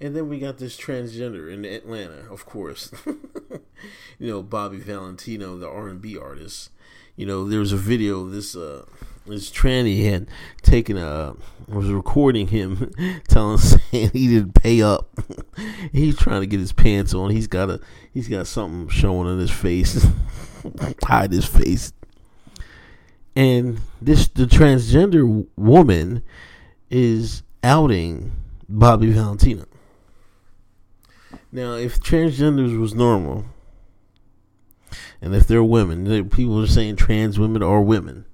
and 0.00 0.14
then 0.14 0.28
we 0.28 0.38
got 0.38 0.58
this 0.58 0.76
transgender 0.76 1.52
in 1.52 1.64
Atlanta, 1.64 2.30
of 2.30 2.46
course. 2.46 2.92
you 4.18 4.30
know, 4.30 4.42
Bobby 4.42 4.78
Valentino, 4.78 5.56
the 5.56 5.68
R 5.68 5.88
and 5.88 6.00
B 6.00 6.18
artist. 6.18 6.70
You 7.16 7.26
know, 7.26 7.48
there 7.48 7.60
was 7.60 7.72
a 7.72 7.76
video 7.76 8.28
this 8.28 8.56
uh 8.56 8.84
this 9.26 9.50
tranny 9.50 10.04
had 10.04 10.28
taken 10.62 10.98
a 10.98 11.34
was 11.66 11.88
recording 11.88 12.48
him 12.48 12.92
telling 13.28 13.58
saying 13.90 14.10
he 14.12 14.28
didn't 14.28 14.54
pay 14.54 14.82
up. 14.82 15.08
he's 15.92 16.16
trying 16.16 16.40
to 16.40 16.46
get 16.46 16.60
his 16.60 16.72
pants 16.72 17.14
on. 17.14 17.30
He's 17.30 17.46
got 17.46 17.70
a 17.70 17.80
he's 18.12 18.28
got 18.28 18.46
something 18.46 18.88
showing 18.88 19.28
on 19.28 19.38
his 19.38 19.50
face. 19.50 20.06
hide 21.04 21.32
his 21.32 21.46
face. 21.46 21.92
And 23.36 23.80
this 24.02 24.28
the 24.28 24.44
transgender 24.44 25.46
woman 25.56 26.22
is 26.90 27.42
outing 27.62 28.32
Bobby 28.68 29.10
Valentino. 29.10 29.66
Now, 31.54 31.74
if 31.74 32.00
transgenders 32.00 32.76
was 32.76 32.96
normal, 32.96 33.44
and 35.22 35.32
if 35.36 35.46
they're 35.46 35.62
women, 35.62 36.28
people 36.28 36.60
are 36.60 36.66
saying 36.66 36.96
trans 36.96 37.38
women 37.38 37.62
are 37.62 37.80
women. 37.80 38.26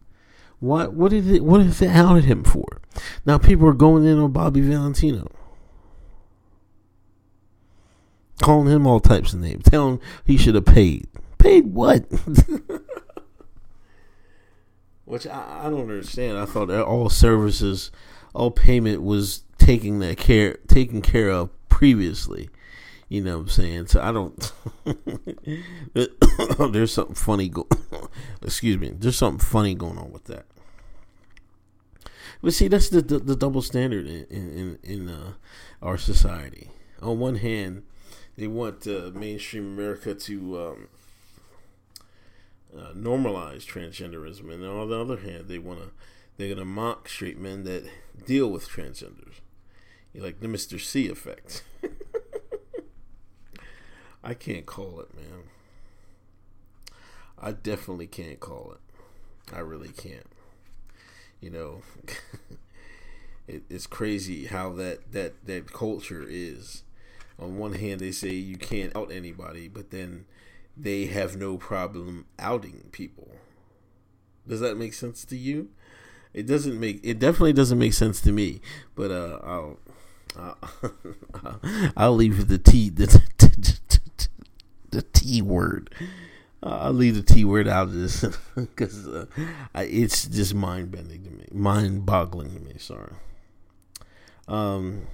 What 0.58 0.94
what 0.94 1.10
did 1.10 1.28
it 1.28 1.44
what 1.44 1.60
is 1.60 1.82
it 1.82 1.90
outed 1.90 2.24
him 2.24 2.44
for? 2.44 2.80
Now 3.26 3.36
people 3.36 3.68
are 3.68 3.74
going 3.74 4.06
in 4.06 4.18
on 4.18 4.32
Bobby 4.32 4.62
Valentino. 4.62 5.30
Calling 8.40 8.72
him 8.72 8.86
all 8.86 9.00
types 9.00 9.34
of 9.34 9.40
names. 9.40 9.64
Telling 9.64 10.00
he 10.24 10.38
should 10.38 10.54
have 10.54 10.64
paid. 10.64 11.06
Paid 11.36 11.74
what? 11.74 12.06
which 15.04 15.26
I, 15.26 15.66
I 15.66 15.68
don't 15.68 15.82
understand. 15.82 16.38
I 16.38 16.46
thought 16.46 16.68
that 16.68 16.84
all 16.84 17.10
services, 17.10 17.90
all 18.34 18.50
payment 18.50 19.02
was 19.02 19.42
taking 19.58 19.98
that 19.98 20.16
care 20.16 20.54
taken 20.68 21.02
care 21.02 21.28
of 21.28 21.50
previously. 21.68 22.48
You 23.10 23.22
know 23.22 23.38
what 23.38 23.42
I'm 23.42 23.48
saying? 23.48 23.86
So 23.88 24.00
I 24.00 24.12
don't. 24.12 24.52
there's 26.72 26.92
something 26.92 27.16
funny 27.16 27.48
go. 27.48 27.66
excuse 28.42 28.78
me. 28.78 28.90
There's 28.96 29.18
something 29.18 29.44
funny 29.44 29.74
going 29.74 29.98
on 29.98 30.12
with 30.12 30.26
that. 30.26 30.46
But 32.40 32.54
see, 32.54 32.68
that's 32.68 32.88
the 32.88 33.02
the, 33.02 33.18
the 33.18 33.34
double 33.34 33.62
standard 33.62 34.06
in 34.06 34.26
in 34.30 34.78
in 34.84 35.08
uh, 35.08 35.32
our 35.82 35.98
society. 35.98 36.70
On 37.02 37.18
one 37.18 37.34
hand, 37.34 37.82
they 38.38 38.46
want 38.46 38.86
uh, 38.86 39.10
mainstream 39.12 39.64
America 39.64 40.14
to 40.14 40.60
um, 40.60 40.88
uh, 42.78 42.92
normalize 42.92 43.66
transgenderism, 43.66 44.54
and 44.54 44.64
on 44.64 44.88
the 44.88 45.00
other 45.00 45.16
hand, 45.16 45.48
they 45.48 45.58
want 45.58 45.80
to 45.80 45.90
they're 46.36 46.54
gonna 46.54 46.64
mock 46.64 47.08
straight 47.08 47.40
men 47.40 47.64
that 47.64 47.90
deal 48.24 48.48
with 48.48 48.68
transgenders, 48.68 49.40
like 50.14 50.38
the 50.38 50.46
Mister 50.46 50.78
C 50.78 51.08
effect. 51.08 51.64
I 54.22 54.34
can't 54.34 54.66
call 54.66 55.00
it, 55.00 55.14
man. 55.14 55.44
I 57.40 57.52
definitely 57.52 58.06
can't 58.06 58.38
call 58.38 58.74
it. 58.74 59.54
I 59.54 59.60
really 59.60 59.88
can't. 59.88 60.26
You 61.40 61.50
know, 61.50 61.82
it, 63.48 63.62
it's 63.70 63.86
crazy 63.86 64.46
how 64.46 64.72
that 64.74 65.12
that 65.12 65.46
that 65.46 65.72
culture 65.72 66.24
is. 66.28 66.82
On 67.38 67.56
one 67.56 67.74
hand, 67.74 68.00
they 68.00 68.12
say 68.12 68.34
you 68.34 68.58
can't 68.58 68.94
out 68.94 69.10
anybody, 69.10 69.66
but 69.66 69.90
then 69.90 70.26
they 70.76 71.06
have 71.06 71.36
no 71.36 71.56
problem 71.56 72.26
outing 72.38 72.88
people. 72.92 73.30
Does 74.46 74.60
that 74.60 74.76
make 74.76 74.92
sense 74.92 75.24
to 75.24 75.36
you? 75.36 75.70
It 76.34 76.46
doesn't 76.46 76.78
make. 76.78 77.00
It 77.02 77.18
definitely 77.18 77.54
doesn't 77.54 77.78
make 77.78 77.94
sense 77.94 78.20
to 78.22 78.32
me. 78.32 78.60
But 78.94 79.10
uh, 79.10 79.38
I'll. 79.42 79.78
I'll, 80.38 81.60
I'll 81.96 82.14
leave 82.14 82.46
the 82.46 82.58
T 82.58 82.88
the, 82.88 83.06
the 83.38 83.79
T 85.20 85.42
word. 85.42 85.90
I'll 86.62 86.92
leave 86.92 87.14
the 87.14 87.22
T 87.22 87.44
word 87.44 87.68
out 87.68 87.84
of 87.84 87.94
this 87.94 88.24
because 88.54 89.06
uh, 89.06 89.26
it's 89.74 90.26
just 90.26 90.54
mind 90.54 90.90
bending 90.90 91.24
to 91.24 91.30
me, 91.30 91.46
mind 91.52 92.04
boggling 92.04 92.54
to 92.54 92.60
me. 92.60 92.74
Sorry. 92.78 93.12
Um, 94.46 95.06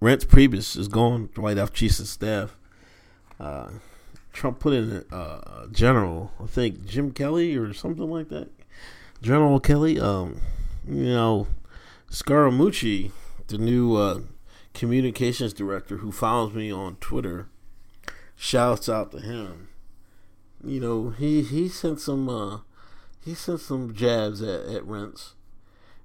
Reince 0.00 0.24
Priebus 0.24 0.76
is 0.76 0.88
gone. 0.88 1.30
White 1.36 1.58
House 1.58 1.70
chief 1.70 1.98
of 1.98 2.06
staff. 2.06 2.56
Uh, 3.40 3.70
Trump 4.32 4.60
put 4.60 4.74
in 4.74 5.04
a, 5.10 5.16
a, 5.16 5.68
general, 5.72 6.32
I 6.42 6.46
think 6.46 6.86
Jim 6.86 7.10
Kelly 7.12 7.56
or 7.56 7.72
something 7.72 8.10
like 8.10 8.28
that. 8.28 8.48
General 9.22 9.60
Kelly. 9.60 9.98
Um, 9.98 10.40
you 10.86 11.04
know, 11.04 11.46
Scaramucci, 12.10 13.10
the 13.48 13.58
new 13.58 13.96
uh, 13.96 14.20
communications 14.74 15.52
director 15.52 15.98
who 15.98 16.12
follows 16.12 16.52
me 16.52 16.70
on 16.70 16.96
Twitter. 16.96 17.48
Shouts 18.36 18.88
out 18.88 19.10
to 19.12 19.20
him 19.20 19.68
you 20.66 20.80
know, 20.80 21.10
he 21.10 21.42
he 21.42 21.68
sent 21.68 22.00
some 22.00 22.28
uh, 22.28 22.58
he 23.24 23.34
sent 23.34 23.60
some 23.60 23.94
jabs 23.94 24.42
at, 24.42 24.66
at 24.66 24.82
Reince, 24.82 25.32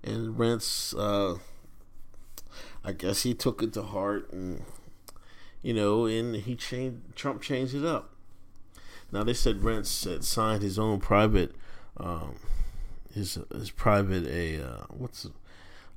and 0.03 0.35
Reince, 0.35 0.93
uh, 0.97 1.39
I 2.83 2.91
guess 2.93 3.23
he 3.23 3.33
took 3.33 3.63
it 3.63 3.73
to 3.73 3.81
heart, 3.81 4.31
and 4.31 4.63
you 5.61 5.73
know, 5.73 6.05
and 6.05 6.35
he 6.35 6.55
changed. 6.55 7.15
Trump 7.15 7.41
changed 7.41 7.73
it 7.73 7.85
up. 7.85 8.13
Now 9.11 9.23
they 9.23 9.33
said 9.33 9.61
Reince 9.61 10.09
had 10.09 10.23
signed 10.23 10.61
his 10.61 10.77
own 10.77 10.99
private, 10.99 11.53
um, 11.97 12.35
his 13.13 13.39
his 13.53 13.71
private 13.71 14.27
a 14.27 14.63
uh, 14.63 14.85
what's 14.89 15.27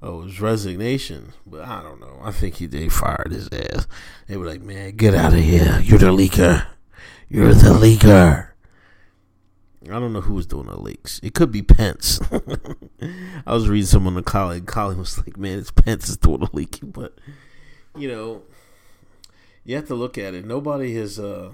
oh 0.03 0.23
his 0.23 0.41
resignation, 0.41 1.33
but 1.47 1.63
I 1.63 1.83
don't 1.83 2.01
know. 2.01 2.21
I 2.23 2.31
think 2.31 2.57
he 2.57 2.67
they 2.67 2.89
fired 2.89 3.33
his 3.33 3.49
ass. 3.53 3.87
They 4.29 4.37
were 4.37 4.47
like, 4.47 4.63
man, 4.63 4.97
get 4.97 5.15
out 5.15 5.35
of 5.35 5.41
here. 5.41 5.81
You're 5.83 5.99
the 5.99 6.07
leaker. 6.07 6.67
You're 7.29 7.55
the 7.55 7.71
leaker. 7.71 8.49
I 9.85 9.99
don't 9.99 10.13
know 10.15 10.23
who 10.23 10.35
was 10.35 10.47
doing 10.47 10.67
the 10.67 10.81
leaks. 10.81 11.21
It 11.23 11.35
could 11.35 11.53
be 11.53 11.63
Pence. 11.63 12.19
I 13.47 13.53
was 13.53 13.69
reading 13.69 13.87
someone 13.87 14.17
in 14.17 14.25
colleague. 14.25 14.67
Colleague 14.67 14.99
was 14.99 15.19
like, 15.19 15.37
"Man, 15.37 15.59
it's 15.59 15.71
Pence 15.71 16.09
is 16.09 16.17
doing 16.17 16.41
the 16.41 16.49
leaking," 16.53 16.91
but 16.91 17.19
you 17.97 18.09
know, 18.09 18.43
you 19.65 19.77
have 19.77 19.87
to 19.89 19.95
look 19.95 20.17
at 20.17 20.35
it. 20.35 20.47
Nobody 20.47 20.95
has 20.95 21.19
uh, 21.19 21.53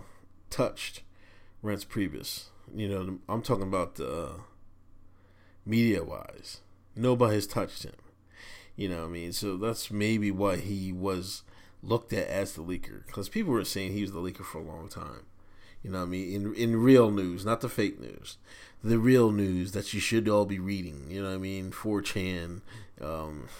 touched 0.48 1.02
Reince 1.64 1.86
Priebus. 1.86 2.44
You 2.74 2.88
know, 2.88 3.18
I'm 3.28 3.42
talking 3.42 3.66
about 3.66 3.96
the 3.96 4.08
uh, 4.10 4.32
media 5.66 6.04
wise. 6.04 6.60
Nobody 6.94 7.34
has 7.34 7.46
touched 7.46 7.82
him. 7.82 7.94
You 8.80 8.88
know, 8.88 9.00
what 9.00 9.08
I 9.08 9.12
mean, 9.12 9.32
so 9.34 9.58
that's 9.58 9.90
maybe 9.90 10.30
why 10.30 10.56
he 10.56 10.90
was 10.90 11.42
looked 11.82 12.14
at 12.14 12.28
as 12.28 12.54
the 12.54 12.62
leaker 12.62 13.04
because 13.04 13.28
people 13.28 13.52
were 13.52 13.62
saying 13.62 13.92
he 13.92 14.00
was 14.00 14.12
the 14.12 14.20
leaker 14.20 14.42
for 14.42 14.56
a 14.56 14.62
long 14.62 14.88
time. 14.88 15.26
You 15.82 15.90
know 15.90 15.98
what 15.98 16.04
I 16.04 16.08
mean? 16.08 16.32
In 16.32 16.54
in 16.54 16.82
real 16.82 17.10
news, 17.10 17.44
not 17.44 17.60
the 17.60 17.68
fake 17.68 18.00
news. 18.00 18.38
The 18.82 18.98
real 18.98 19.32
news 19.32 19.72
that 19.72 19.92
you 19.92 20.00
should 20.00 20.30
all 20.30 20.46
be 20.46 20.58
reading. 20.58 21.08
You 21.10 21.20
know 21.20 21.28
what 21.28 21.34
I 21.34 21.38
mean? 21.38 21.72
4chan, 21.72 22.62
um, 23.02 23.50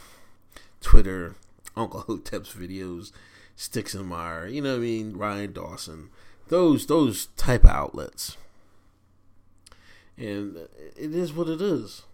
Twitter, 0.81 1.35
Uncle 1.77 2.01
Hotep's 2.01 2.55
videos, 2.55 3.13
Sticks 3.57 3.93
and 3.93 4.07
Meyer, 4.07 4.47
you 4.47 4.63
know 4.63 4.71
what 4.71 4.77
I 4.77 4.85
mean? 4.85 5.19
Ryan 5.19 5.53
Dawson. 5.53 6.09
Those 6.49 6.87
those 6.87 7.27
type 7.37 7.65
of 7.65 7.71
outlets. 7.71 8.39
And 10.17 10.57
it 10.97 11.15
is 11.15 11.35
what 11.35 11.51
it 11.51 11.61
is. 11.61 12.05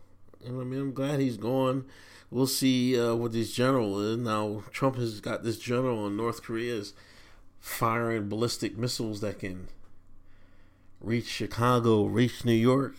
And 0.45 0.61
I 0.61 0.64
mean, 0.64 0.81
I'm 0.81 0.92
glad 0.92 1.21
he's 1.21 1.37
gone. 1.37 1.85
We'll 2.31 2.47
see 2.47 2.99
uh, 2.99 3.15
what 3.15 3.33
this 3.33 3.53
general 3.53 4.01
is. 4.01 4.19
Now, 4.19 4.65
Trump 4.73 4.97
has 4.97 5.21
got 5.21 5.45
this 5.45 5.59
general 5.59 6.07
in 6.07 6.17
North 6.17 6.43
Korea 6.43 6.75
is 6.75 6.93
firing 7.61 8.29
ballistic 8.29 8.77
missiles 8.77 9.21
that 9.21 9.39
can 9.39 9.69
reach 11.01 11.27
Chicago, 11.27 12.05
reach 12.05 12.45
New 12.45 12.53
York, 12.53 12.95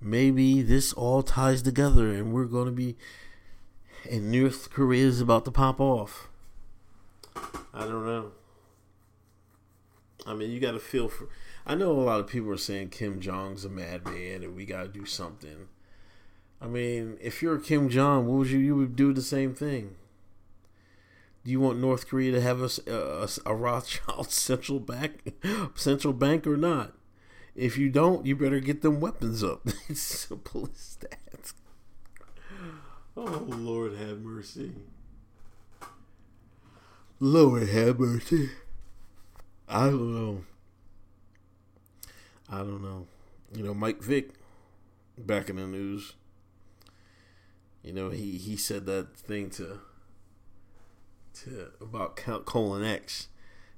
maybe 0.00 0.62
this 0.62 0.92
all 0.92 1.22
ties 1.22 1.62
together 1.62 2.12
and 2.12 2.32
we're 2.32 2.44
going 2.44 2.66
to 2.66 2.72
be, 2.72 2.96
and 4.10 4.30
North 4.30 4.70
Korea 4.70 5.06
is 5.06 5.20
about 5.20 5.44
to 5.46 5.50
pop 5.50 5.80
off. 5.80 6.28
I 7.72 7.86
don't 7.86 8.06
know. 8.06 8.32
I 10.26 10.34
mean, 10.34 10.50
you 10.50 10.60
got 10.60 10.72
to 10.72 10.80
feel 10.80 11.08
for. 11.08 11.28
I 11.66 11.74
know 11.74 11.92
a 11.92 12.00
lot 12.00 12.20
of 12.20 12.26
people 12.26 12.50
are 12.50 12.58
saying 12.58 12.90
Kim 12.90 13.20
Jong's 13.20 13.64
a 13.64 13.68
madman 13.68 14.42
and 14.42 14.54
we 14.54 14.64
got 14.64 14.82
to 14.82 14.88
do 14.88 15.06
something. 15.06 15.68
I 16.64 16.66
mean, 16.66 17.18
if 17.20 17.42
you're 17.42 17.58
Kim 17.58 17.90
Jong, 17.90 18.26
what 18.26 18.38
would 18.38 18.48
you 18.48 18.58
you 18.58 18.74
would 18.74 18.96
do 18.96 19.12
the 19.12 19.20
same 19.20 19.54
thing? 19.54 19.96
Do 21.44 21.50
you 21.50 21.60
want 21.60 21.78
North 21.78 22.08
Korea 22.08 22.32
to 22.32 22.40
have 22.40 22.62
a, 22.62 22.70
a, 22.90 23.28
a 23.44 23.54
Rothschild 23.54 24.30
central 24.30 24.80
bank, 24.80 25.34
central 25.74 26.14
bank 26.14 26.46
or 26.46 26.56
not? 26.56 26.94
If 27.54 27.76
you 27.76 27.90
don't, 27.90 28.24
you 28.24 28.34
better 28.34 28.60
get 28.60 28.80
them 28.80 28.98
weapons 28.98 29.44
up. 29.44 29.60
it's 29.90 30.00
simple 30.00 30.70
as 30.72 30.96
that. 31.02 31.52
Oh 33.14 33.44
Lord, 33.46 33.98
have 33.98 34.20
mercy. 34.20 34.72
Lord, 37.20 37.68
have 37.68 38.00
mercy. 38.00 38.48
I 39.68 39.84
don't 39.90 40.14
know. 40.14 40.44
I 42.48 42.58
don't 42.58 42.82
know. 42.82 43.06
You 43.54 43.64
know, 43.64 43.74
Mike 43.74 44.02
Vick, 44.02 44.30
back 45.18 45.50
in 45.50 45.56
the 45.56 45.66
news. 45.66 46.14
You 47.84 47.92
know, 47.92 48.08
he 48.08 48.38
he 48.38 48.56
said 48.56 48.86
that 48.86 49.14
thing 49.14 49.50
to 49.50 49.80
to 51.34 51.68
about 51.82 52.16
Colin 52.16 52.82
X, 52.82 53.28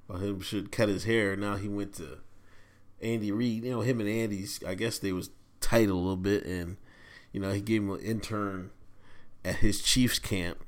about 0.09 0.23
him 0.23 0.41
should 0.41 0.71
cut 0.71 0.89
his 0.89 1.05
hair. 1.05 1.35
Now 1.35 1.57
he 1.57 1.69
went 1.69 1.95
to 1.95 2.19
Andy 3.03 3.33
Reid. 3.33 3.65
You 3.65 3.73
know, 3.73 3.81
him 3.81 3.99
and 3.99 4.09
Andy's. 4.09 4.61
I 4.65 4.75
guess 4.75 4.99
they 4.99 5.11
was 5.11 5.31
tight 5.61 5.89
a 5.89 5.95
little 5.95 6.17
bit, 6.17 6.47
and 6.47 6.77
you 7.33 7.41
know 7.41 7.51
he 7.51 7.61
gave 7.61 7.83
him 7.83 7.91
an 7.91 8.01
intern 8.01 8.71
at 9.45 9.57
his 9.57 9.83
Chiefs 9.83 10.21
camp. 10.21 10.65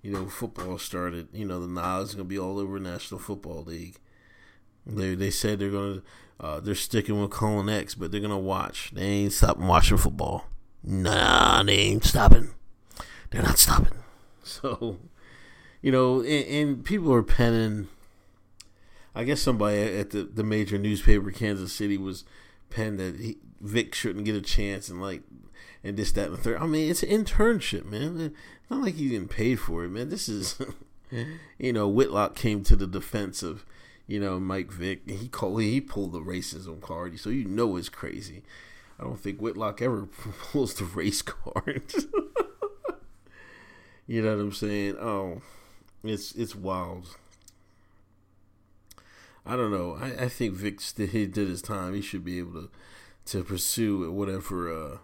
You 0.00 0.12
know, 0.12 0.26
football 0.26 0.78
started. 0.78 1.28
You 1.34 1.44
know, 1.44 1.60
the 1.60 1.68
knowledge 1.68 2.12
gonna 2.12 2.24
be 2.24 2.38
all 2.38 2.58
over 2.58 2.78
National 2.78 3.20
Football 3.20 3.64
League. 3.64 3.98
They 4.86 5.14
they 5.14 5.30
said 5.30 5.58
they're 5.58 5.70
gonna 5.70 6.02
uh, 6.40 6.60
they're 6.60 6.74
sticking 6.74 7.20
with 7.20 7.30
Colin 7.30 7.68
X, 7.68 7.94
but 7.94 8.10
they're 8.10 8.20
gonna 8.20 8.38
watch. 8.38 8.90
They 8.94 9.02
ain't 9.02 9.34
stopping 9.34 9.66
watching 9.66 9.98
football. 9.98 10.46
Nah, 10.82 11.62
they 11.62 11.76
ain't 11.76 12.04
stopping. 12.04 12.53
They're 13.34 13.42
not 13.42 13.58
stopping. 13.58 13.98
So 14.44 14.98
you 15.82 15.90
know, 15.90 16.20
and, 16.20 16.46
and, 16.46 16.84
people 16.84 17.12
are 17.12 17.22
penning. 17.22 17.88
I 19.14 19.24
guess 19.24 19.42
somebody 19.42 19.78
at 19.78 20.10
the, 20.10 20.22
the 20.22 20.44
major 20.44 20.78
newspaper, 20.78 21.30
Kansas 21.30 21.72
City, 21.72 21.98
was 21.98 22.24
penned 22.70 22.98
that 23.00 23.20
he, 23.20 23.38
Vick 23.60 23.94
shouldn't 23.94 24.24
get 24.24 24.34
a 24.34 24.40
chance 24.40 24.88
and 24.88 25.02
like 25.02 25.22
and 25.82 25.96
this, 25.96 26.12
that, 26.12 26.28
and 26.28 26.34
the 26.34 26.38
third. 26.38 26.58
I 26.58 26.66
mean, 26.66 26.90
it's 26.90 27.02
an 27.02 27.10
internship, 27.10 27.84
man. 27.84 28.18
It's 28.18 28.70
not 28.70 28.82
like 28.82 28.94
he's 28.94 29.10
getting 29.10 29.28
paid 29.28 29.56
for 29.56 29.84
it, 29.84 29.90
man. 29.90 30.08
This 30.08 30.28
is, 30.28 30.58
you 31.58 31.72
know, 31.72 31.88
Whitlock 31.88 32.34
came 32.34 32.62
to 32.64 32.76
the 32.76 32.86
defense 32.86 33.42
of, 33.42 33.66
you 34.06 34.18
know, 34.20 34.40
Mike 34.40 34.72
Vick. 34.72 35.08
He 35.08 35.28
called, 35.28 35.60
he 35.60 35.80
pulled 35.80 36.12
the 36.12 36.20
racism 36.20 36.80
card, 36.80 37.18
so 37.18 37.30
you 37.30 37.44
know 37.44 37.76
it's 37.76 37.90
crazy. 37.90 38.42
I 38.98 39.02
don't 39.02 39.20
think 39.20 39.40
Whitlock 39.40 39.82
ever 39.82 40.06
pulls 40.50 40.74
the 40.74 40.84
race 40.84 41.20
card. 41.20 41.82
you 44.06 44.22
know 44.22 44.36
what 44.36 44.42
I'm 44.42 44.52
saying? 44.52 44.96
Oh, 44.98 45.42
it's 46.02 46.32
it's 46.32 46.54
wild. 46.54 47.16
I 49.46 49.56
don't 49.56 49.70
know. 49.70 49.96
I, 50.00 50.24
I 50.24 50.28
think 50.28 50.54
Vick 50.54 50.80
did, 50.94 51.10
he 51.10 51.26
did 51.26 51.48
his 51.48 51.62
time. 51.62 51.94
He 51.94 52.00
should 52.00 52.24
be 52.24 52.38
able 52.38 52.52
to 52.52 52.70
to 53.26 53.44
pursue 53.44 54.10
whatever 54.10 54.72
uh, 54.72 54.98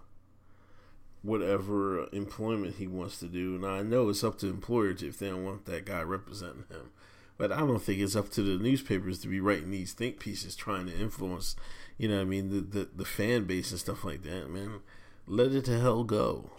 whatever 1.23 2.09
employment 2.13 2.77
he 2.77 2.87
wants 2.87 3.19
to 3.21 3.27
do. 3.27 3.55
And 3.55 3.67
I 3.67 3.83
know 3.83 4.09
it's 4.09 4.25
up 4.25 4.39
to 4.39 4.49
employers 4.49 5.03
if 5.03 5.19
they 5.19 5.29
don't 5.29 5.45
want 5.45 5.67
that 5.67 5.85
guy 5.85 6.03
representing 6.03 6.65
him. 6.71 6.91
But 7.37 7.53
I 7.53 7.61
don't 7.61 7.83
think 7.83 8.01
it's 8.01 8.17
up 8.17 8.31
to 8.33 8.43
the 8.43 8.63
newspapers 8.63 9.19
to 9.21 9.29
be 9.29 9.41
writing 9.41 9.71
these 9.71 9.95
think 9.95 10.19
pieces 10.19 10.55
trying 10.55 10.87
to 10.87 10.99
influence, 10.99 11.57
you 11.97 12.07
know, 12.07 12.21
I 12.21 12.25
mean, 12.25 12.51
the, 12.51 12.61
the, 12.61 12.89
the 12.97 13.05
fan 13.07 13.45
base 13.45 13.71
and 13.71 13.81
stuff 13.81 14.05
like 14.05 14.23
that, 14.25 14.51
man. 14.51 14.81
Let 15.27 15.53
it 15.53 15.65
to 15.67 15.81
hell 15.81 16.05
go. 16.05 16.51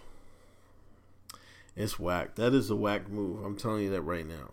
It's 1.75 1.99
whack. 1.99 2.35
That 2.35 2.53
is 2.53 2.69
a 2.69 2.75
whack 2.75 3.09
move. 3.09 3.43
I'm 3.43 3.55
telling 3.55 3.83
you 3.83 3.91
that 3.91 4.01
right 4.01 4.27
now. 4.27 4.51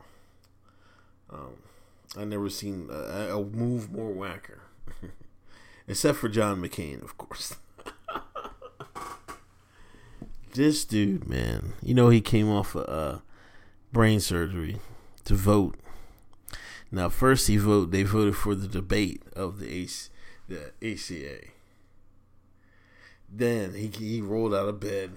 Um, 1.31 1.57
I 2.16 2.24
never 2.24 2.48
seen 2.48 2.88
a, 2.90 3.37
a 3.37 3.44
move 3.44 3.92
more 3.92 4.11
whacker, 4.11 4.62
except 5.88 6.18
for 6.18 6.28
John 6.28 6.62
McCain, 6.62 7.02
of 7.02 7.18
course. 7.18 7.57
this 10.54 10.85
dude, 10.85 11.28
man, 11.28 11.74
you 11.83 11.92
know 11.92 12.09
he 12.09 12.20
came 12.20 12.50
off 12.50 12.74
of 12.74 12.88
uh, 12.88 13.18
brain 13.92 14.20
surgery 14.20 14.78
to 15.24 15.35
vote. 15.35 15.76
Now, 16.90 17.11
first 17.11 17.48
he 17.48 17.59
vote 17.59 17.90
they 17.90 18.04
voted 18.04 18.37
for 18.37 18.54
the 18.54 18.68
debate 18.68 19.22
of 19.37 19.59
the 19.59 19.70
AC, 19.70 20.09
the 20.48 20.72
ACA. 20.83 21.48
Then 23.31 23.74
he 23.74 23.88
he 23.88 24.22
rolled 24.22 24.54
out 24.54 24.68
of 24.68 24.81
bed, 24.81 25.16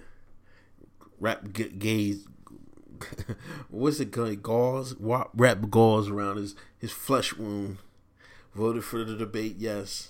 wrapped 1.22 1.54
gaze, 1.80 2.26
what's 3.70 4.00
it 4.00 4.12
called? 4.12 4.42
Gauze, 4.44 4.96
wrap 5.00 5.70
gauze 5.70 6.10
around 6.10 6.38
his 6.38 6.56
his 6.78 6.92
flesh 6.92 7.36
wound. 7.36 7.78
Voted 8.54 8.84
for 8.84 9.04
the 9.06 9.16
debate, 9.16 9.56
yes. 9.58 10.10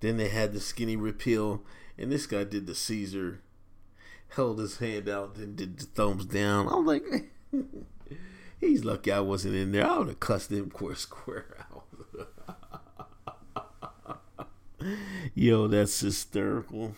Then 0.00 0.16
they 0.16 0.28
had 0.28 0.52
the 0.52 0.60
skinny 0.60 0.96
repeal, 0.96 1.62
and 1.98 2.10
this 2.10 2.26
guy 2.26 2.44
did 2.44 2.66
the 2.66 2.74
Caesar, 2.74 3.42
held 4.28 4.58
his 4.58 4.78
hand 4.78 5.08
out, 5.10 5.36
and 5.36 5.56
did 5.56 5.78
the 5.78 5.84
thumbs 5.84 6.24
down. 6.24 6.68
I'm 6.68 6.86
like, 6.86 7.04
he's 8.60 8.84
lucky 8.84 9.12
I 9.12 9.20
wasn't 9.20 9.56
in 9.56 9.72
there. 9.72 9.86
I 9.86 9.98
would 9.98 10.08
have 10.08 10.20
cussed 10.20 10.50
him 10.50 10.70
square 10.70 10.94
square 10.94 11.66
out. 11.70 11.84
Yo, 15.34 15.66
that's 15.66 16.00
hysterical. 16.00 16.94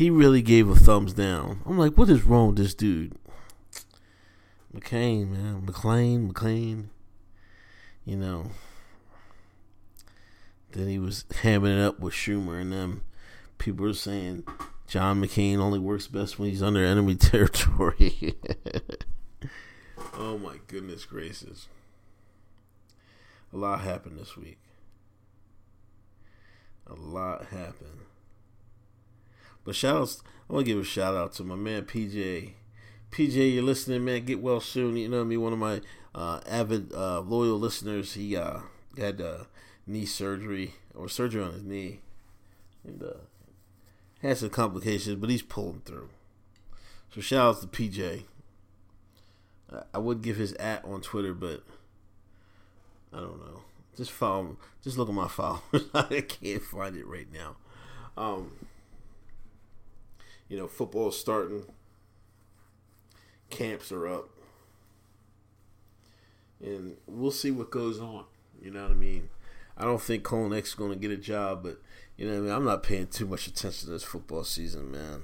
He 0.00 0.08
really 0.08 0.40
gave 0.40 0.66
a 0.66 0.74
thumbs 0.74 1.12
down. 1.12 1.60
I'm 1.66 1.76
like, 1.76 1.98
what 1.98 2.08
is 2.08 2.24
wrong 2.24 2.46
with 2.46 2.56
this 2.56 2.72
dude? 2.72 3.12
McCain, 4.74 5.28
man. 5.28 5.66
McLean, 5.66 6.28
McLean. 6.28 6.88
You 8.06 8.16
know. 8.16 8.46
Then 10.72 10.88
he 10.88 10.98
was 10.98 11.26
hamming 11.28 11.76
it 11.76 11.84
up 11.84 12.00
with 12.00 12.14
Schumer 12.14 12.58
and 12.58 12.72
them. 12.72 13.02
People 13.58 13.84
were 13.84 13.92
saying 13.92 14.44
John 14.88 15.20
McCain 15.20 15.58
only 15.58 15.78
works 15.78 16.06
best 16.06 16.38
when 16.38 16.48
he's 16.48 16.62
under 16.62 16.82
enemy 16.82 17.14
territory. 17.16 18.36
oh 20.14 20.38
my 20.38 20.56
goodness 20.66 21.04
gracious. 21.04 21.68
A 23.52 23.58
lot 23.58 23.82
happened 23.82 24.18
this 24.18 24.34
week. 24.34 24.60
A 26.86 26.94
lot 26.94 27.48
happened. 27.48 28.06
But 29.64 29.76
shout 29.76 29.96
outs, 29.96 30.22
I 30.48 30.52
want 30.52 30.66
to 30.66 30.72
give 30.72 30.80
a 30.80 30.84
shout 30.84 31.14
out 31.14 31.32
to 31.34 31.44
my 31.44 31.56
man 31.56 31.82
PJ 31.82 32.54
PJ, 33.10 33.54
you're 33.54 33.62
listening, 33.62 34.04
man. 34.04 34.24
Get 34.24 34.40
well 34.40 34.60
soon. 34.60 34.96
You 34.96 35.08
know 35.08 35.18
what 35.18 35.24
I 35.24 35.26
mean? 35.26 35.40
One 35.40 35.52
of 35.52 35.58
my 35.58 35.80
uh, 36.14 36.40
avid, 36.46 36.92
uh, 36.94 37.20
loyal 37.20 37.58
listeners, 37.58 38.14
he 38.14 38.36
uh, 38.36 38.60
had 38.96 39.20
uh, 39.20 39.44
knee 39.86 40.06
surgery 40.06 40.74
or 40.94 41.08
surgery 41.08 41.42
on 41.42 41.52
his 41.52 41.64
knee, 41.64 42.00
and 42.84 43.02
uh, 43.02 43.18
had 44.22 44.38
some 44.38 44.50
complications, 44.50 45.16
but 45.16 45.30
he's 45.30 45.42
pulling 45.42 45.82
through. 45.84 46.08
So 47.12 47.20
shout 47.20 47.56
out 47.56 47.60
to 47.62 47.66
PJ. 47.66 48.24
I 49.94 49.98
would 49.98 50.22
give 50.22 50.36
his 50.36 50.52
at 50.54 50.84
on 50.84 51.00
Twitter, 51.00 51.32
but 51.32 51.62
I 53.12 53.18
don't 53.18 53.38
know. 53.38 53.60
Just 53.96 54.10
follow. 54.10 54.56
Just 54.82 54.98
look 54.98 55.08
at 55.08 55.14
my 55.14 55.28
file. 55.28 55.62
I 55.94 56.22
can't 56.22 56.62
find 56.62 56.96
it 56.96 57.06
right 57.06 57.28
now. 57.32 57.56
Um, 58.16 58.52
you 60.50 60.58
know, 60.58 60.66
football's 60.66 61.18
starting 61.18 61.64
camps 63.50 63.90
are 63.92 64.06
up. 64.06 64.28
And 66.62 66.96
we'll 67.06 67.30
see 67.30 67.50
what 67.50 67.70
goes 67.70 68.00
on. 68.00 68.24
You 68.60 68.70
know 68.70 68.82
what 68.82 68.90
I 68.90 68.94
mean? 68.94 69.30
I 69.78 69.84
don't 69.84 70.02
think 70.02 70.24
Colin 70.24 70.52
X 70.52 70.70
is 70.70 70.74
going 70.74 70.92
to 70.92 70.98
get 70.98 71.10
a 71.10 71.16
job, 71.16 71.62
but 71.62 71.80
you 72.16 72.26
know 72.26 72.32
what 72.32 72.38
I 72.38 72.42
mean? 72.42 72.52
I'm 72.52 72.64
not 72.64 72.82
paying 72.82 73.06
too 73.06 73.26
much 73.26 73.46
attention 73.46 73.86
to 73.86 73.92
this 73.92 74.02
football 74.02 74.44
season, 74.44 74.90
man. 74.90 75.22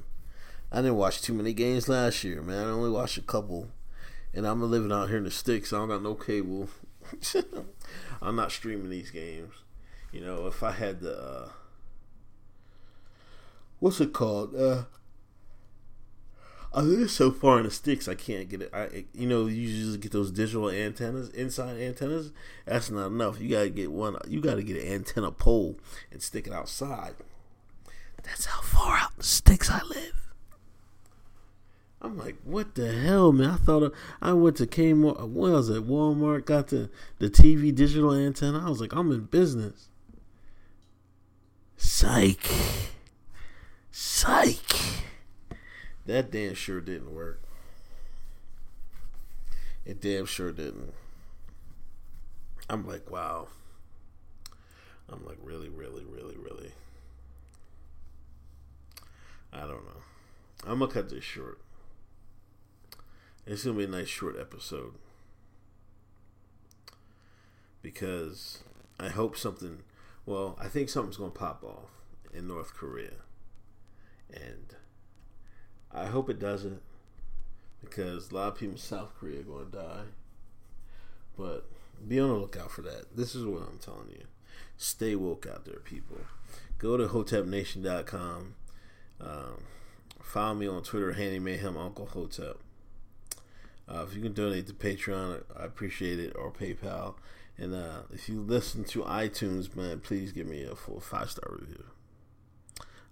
I 0.72 0.76
didn't 0.76 0.96
watch 0.96 1.20
too 1.20 1.34
many 1.34 1.52
games 1.52 1.88
last 1.88 2.24
year, 2.24 2.40
man. 2.40 2.66
I 2.66 2.70
only 2.70 2.90
watched 2.90 3.18
a 3.18 3.22
couple. 3.22 3.68
And 4.32 4.46
I'm 4.46 4.62
living 4.62 4.92
out 4.92 5.08
here 5.08 5.18
in 5.18 5.24
the 5.24 5.30
sticks. 5.30 5.72
I 5.72 5.76
don't 5.76 5.88
got 5.88 6.02
no 6.02 6.14
cable. 6.14 6.68
I'm 8.22 8.36
not 8.36 8.52
streaming 8.52 8.90
these 8.90 9.10
games. 9.10 9.52
You 10.12 10.20
know, 10.20 10.46
if 10.46 10.62
I 10.62 10.72
had 10.72 11.00
the 11.00 11.18
uh, 11.18 11.48
what's 13.80 14.00
it 14.00 14.12
called? 14.12 14.54
Uh, 14.54 14.84
Oh, 16.76 16.80
I 16.80 16.82
live 16.82 17.10
so 17.10 17.30
far 17.30 17.56
in 17.58 17.64
the 17.64 17.70
sticks, 17.70 18.06
I 18.06 18.14
can't 18.14 18.50
get 18.50 18.60
it. 18.60 18.70
I, 18.72 19.06
you 19.14 19.26
know, 19.26 19.46
you 19.46 19.62
usually 19.62 19.96
get 19.96 20.12
those 20.12 20.30
digital 20.30 20.68
antennas, 20.68 21.30
inside 21.30 21.80
antennas. 21.80 22.32
That's 22.66 22.90
not 22.90 23.06
enough. 23.06 23.40
You 23.40 23.48
gotta 23.48 23.70
get 23.70 23.90
one. 23.90 24.16
You 24.28 24.42
gotta 24.42 24.62
get 24.62 24.82
an 24.82 24.92
antenna 24.92 25.30
pole 25.30 25.78
and 26.12 26.22
stick 26.22 26.46
it 26.46 26.52
outside. 26.52 27.14
That's 28.22 28.44
how 28.44 28.60
far 28.60 28.98
out 28.98 29.12
in 29.12 29.18
the 29.18 29.24
sticks 29.24 29.70
I 29.70 29.82
live. 29.84 30.12
I'm 32.02 32.18
like, 32.18 32.36
what 32.44 32.74
the 32.74 32.92
hell, 32.92 33.32
man? 33.32 33.50
I 33.50 33.56
thought 33.56 33.94
I 34.20 34.34
went 34.34 34.56
to 34.58 34.66
Kmart. 34.66 35.28
What 35.28 35.52
was 35.52 35.70
it? 35.70 35.88
Walmart 35.88 36.44
got 36.44 36.68
the 36.68 36.90
the 37.18 37.30
TV 37.30 37.74
digital 37.74 38.12
antenna. 38.12 38.64
I 38.64 38.68
was 38.68 38.82
like, 38.82 38.92
I'm 38.94 39.10
in 39.12 39.24
business. 39.24 39.88
Psych. 41.78 42.50
Psych. 43.90 45.06
That 46.06 46.30
damn 46.30 46.54
sure 46.54 46.80
didn't 46.80 47.14
work. 47.14 47.42
It 49.84 50.00
damn 50.00 50.26
sure 50.26 50.52
didn't. 50.52 50.94
I'm 52.70 52.86
like, 52.86 53.10
wow. 53.10 53.48
I'm 55.08 55.24
like, 55.24 55.38
really, 55.42 55.68
really, 55.68 56.04
really, 56.04 56.36
really. 56.36 56.72
I 59.52 59.60
don't 59.60 59.84
know. 59.84 60.02
I'm 60.64 60.78
gonna 60.80 60.92
cut 60.92 61.10
this 61.10 61.24
short. 61.24 61.60
It's 63.46 63.64
gonna 63.64 63.78
be 63.78 63.84
a 63.84 63.88
nice 63.88 64.08
short 64.08 64.36
episode 64.38 64.94
because 67.82 68.64
I 68.98 69.08
hope 69.08 69.36
something. 69.36 69.82
Well, 70.24 70.58
I 70.60 70.66
think 70.68 70.88
something's 70.88 71.16
gonna 71.16 71.30
pop 71.30 71.62
off 71.62 71.90
in 72.34 72.48
North 72.48 72.74
Korea, 72.74 73.22
and 74.32 74.74
I 75.96 76.06
hope 76.06 76.28
it 76.28 76.38
doesn't 76.38 76.82
because 77.80 78.30
a 78.30 78.34
lot 78.34 78.48
of 78.48 78.58
people 78.58 78.74
in 78.74 78.78
South 78.78 79.14
Korea 79.18 79.40
are 79.40 79.44
going 79.44 79.70
to 79.70 79.76
die. 79.78 80.04
But 81.38 81.66
be 82.06 82.20
on 82.20 82.28
the 82.28 82.34
lookout 82.34 82.70
for 82.70 82.82
that. 82.82 83.16
This 83.16 83.34
is 83.34 83.44
what 83.44 83.62
I'm 83.62 83.78
telling 83.78 84.10
you. 84.10 84.24
Stay 84.76 85.14
woke 85.14 85.46
out 85.46 85.64
there, 85.64 85.80
people. 85.80 86.18
Go 86.78 86.96
to 86.96 87.08
hotepnation.com. 87.08 88.54
Um, 89.20 89.62
follow 90.22 90.54
me 90.54 90.66
on 90.66 90.82
Twitter, 90.82 91.12
Handy 91.12 91.38
Mayhem 91.38 91.76
Uncle 91.76 92.06
Hotep. 92.06 92.58
Uh, 93.88 94.04
if 94.06 94.14
you 94.14 94.20
can 94.20 94.34
donate 94.34 94.66
to 94.66 94.74
Patreon, 94.74 95.44
I 95.58 95.64
appreciate 95.64 96.18
it, 96.18 96.34
or 96.36 96.50
PayPal. 96.50 97.14
And 97.56 97.74
uh, 97.74 98.02
if 98.12 98.28
you 98.28 98.42
listen 98.42 98.84
to 98.84 99.02
iTunes, 99.02 99.74
man, 99.74 100.00
please 100.00 100.32
give 100.32 100.46
me 100.46 100.64
a 100.64 100.74
full 100.74 101.00
five 101.00 101.30
star 101.30 101.56
review. 101.58 101.84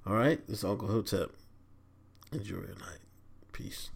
All 0.07 0.15
right, 0.17 0.47
this 0.47 0.59
is 0.59 0.65
Uncle 0.65 0.89
Hotep. 0.89 1.31
Enjoy 2.35 2.57
your 2.57 2.65
night. 2.67 2.99
Peace. 3.53 3.91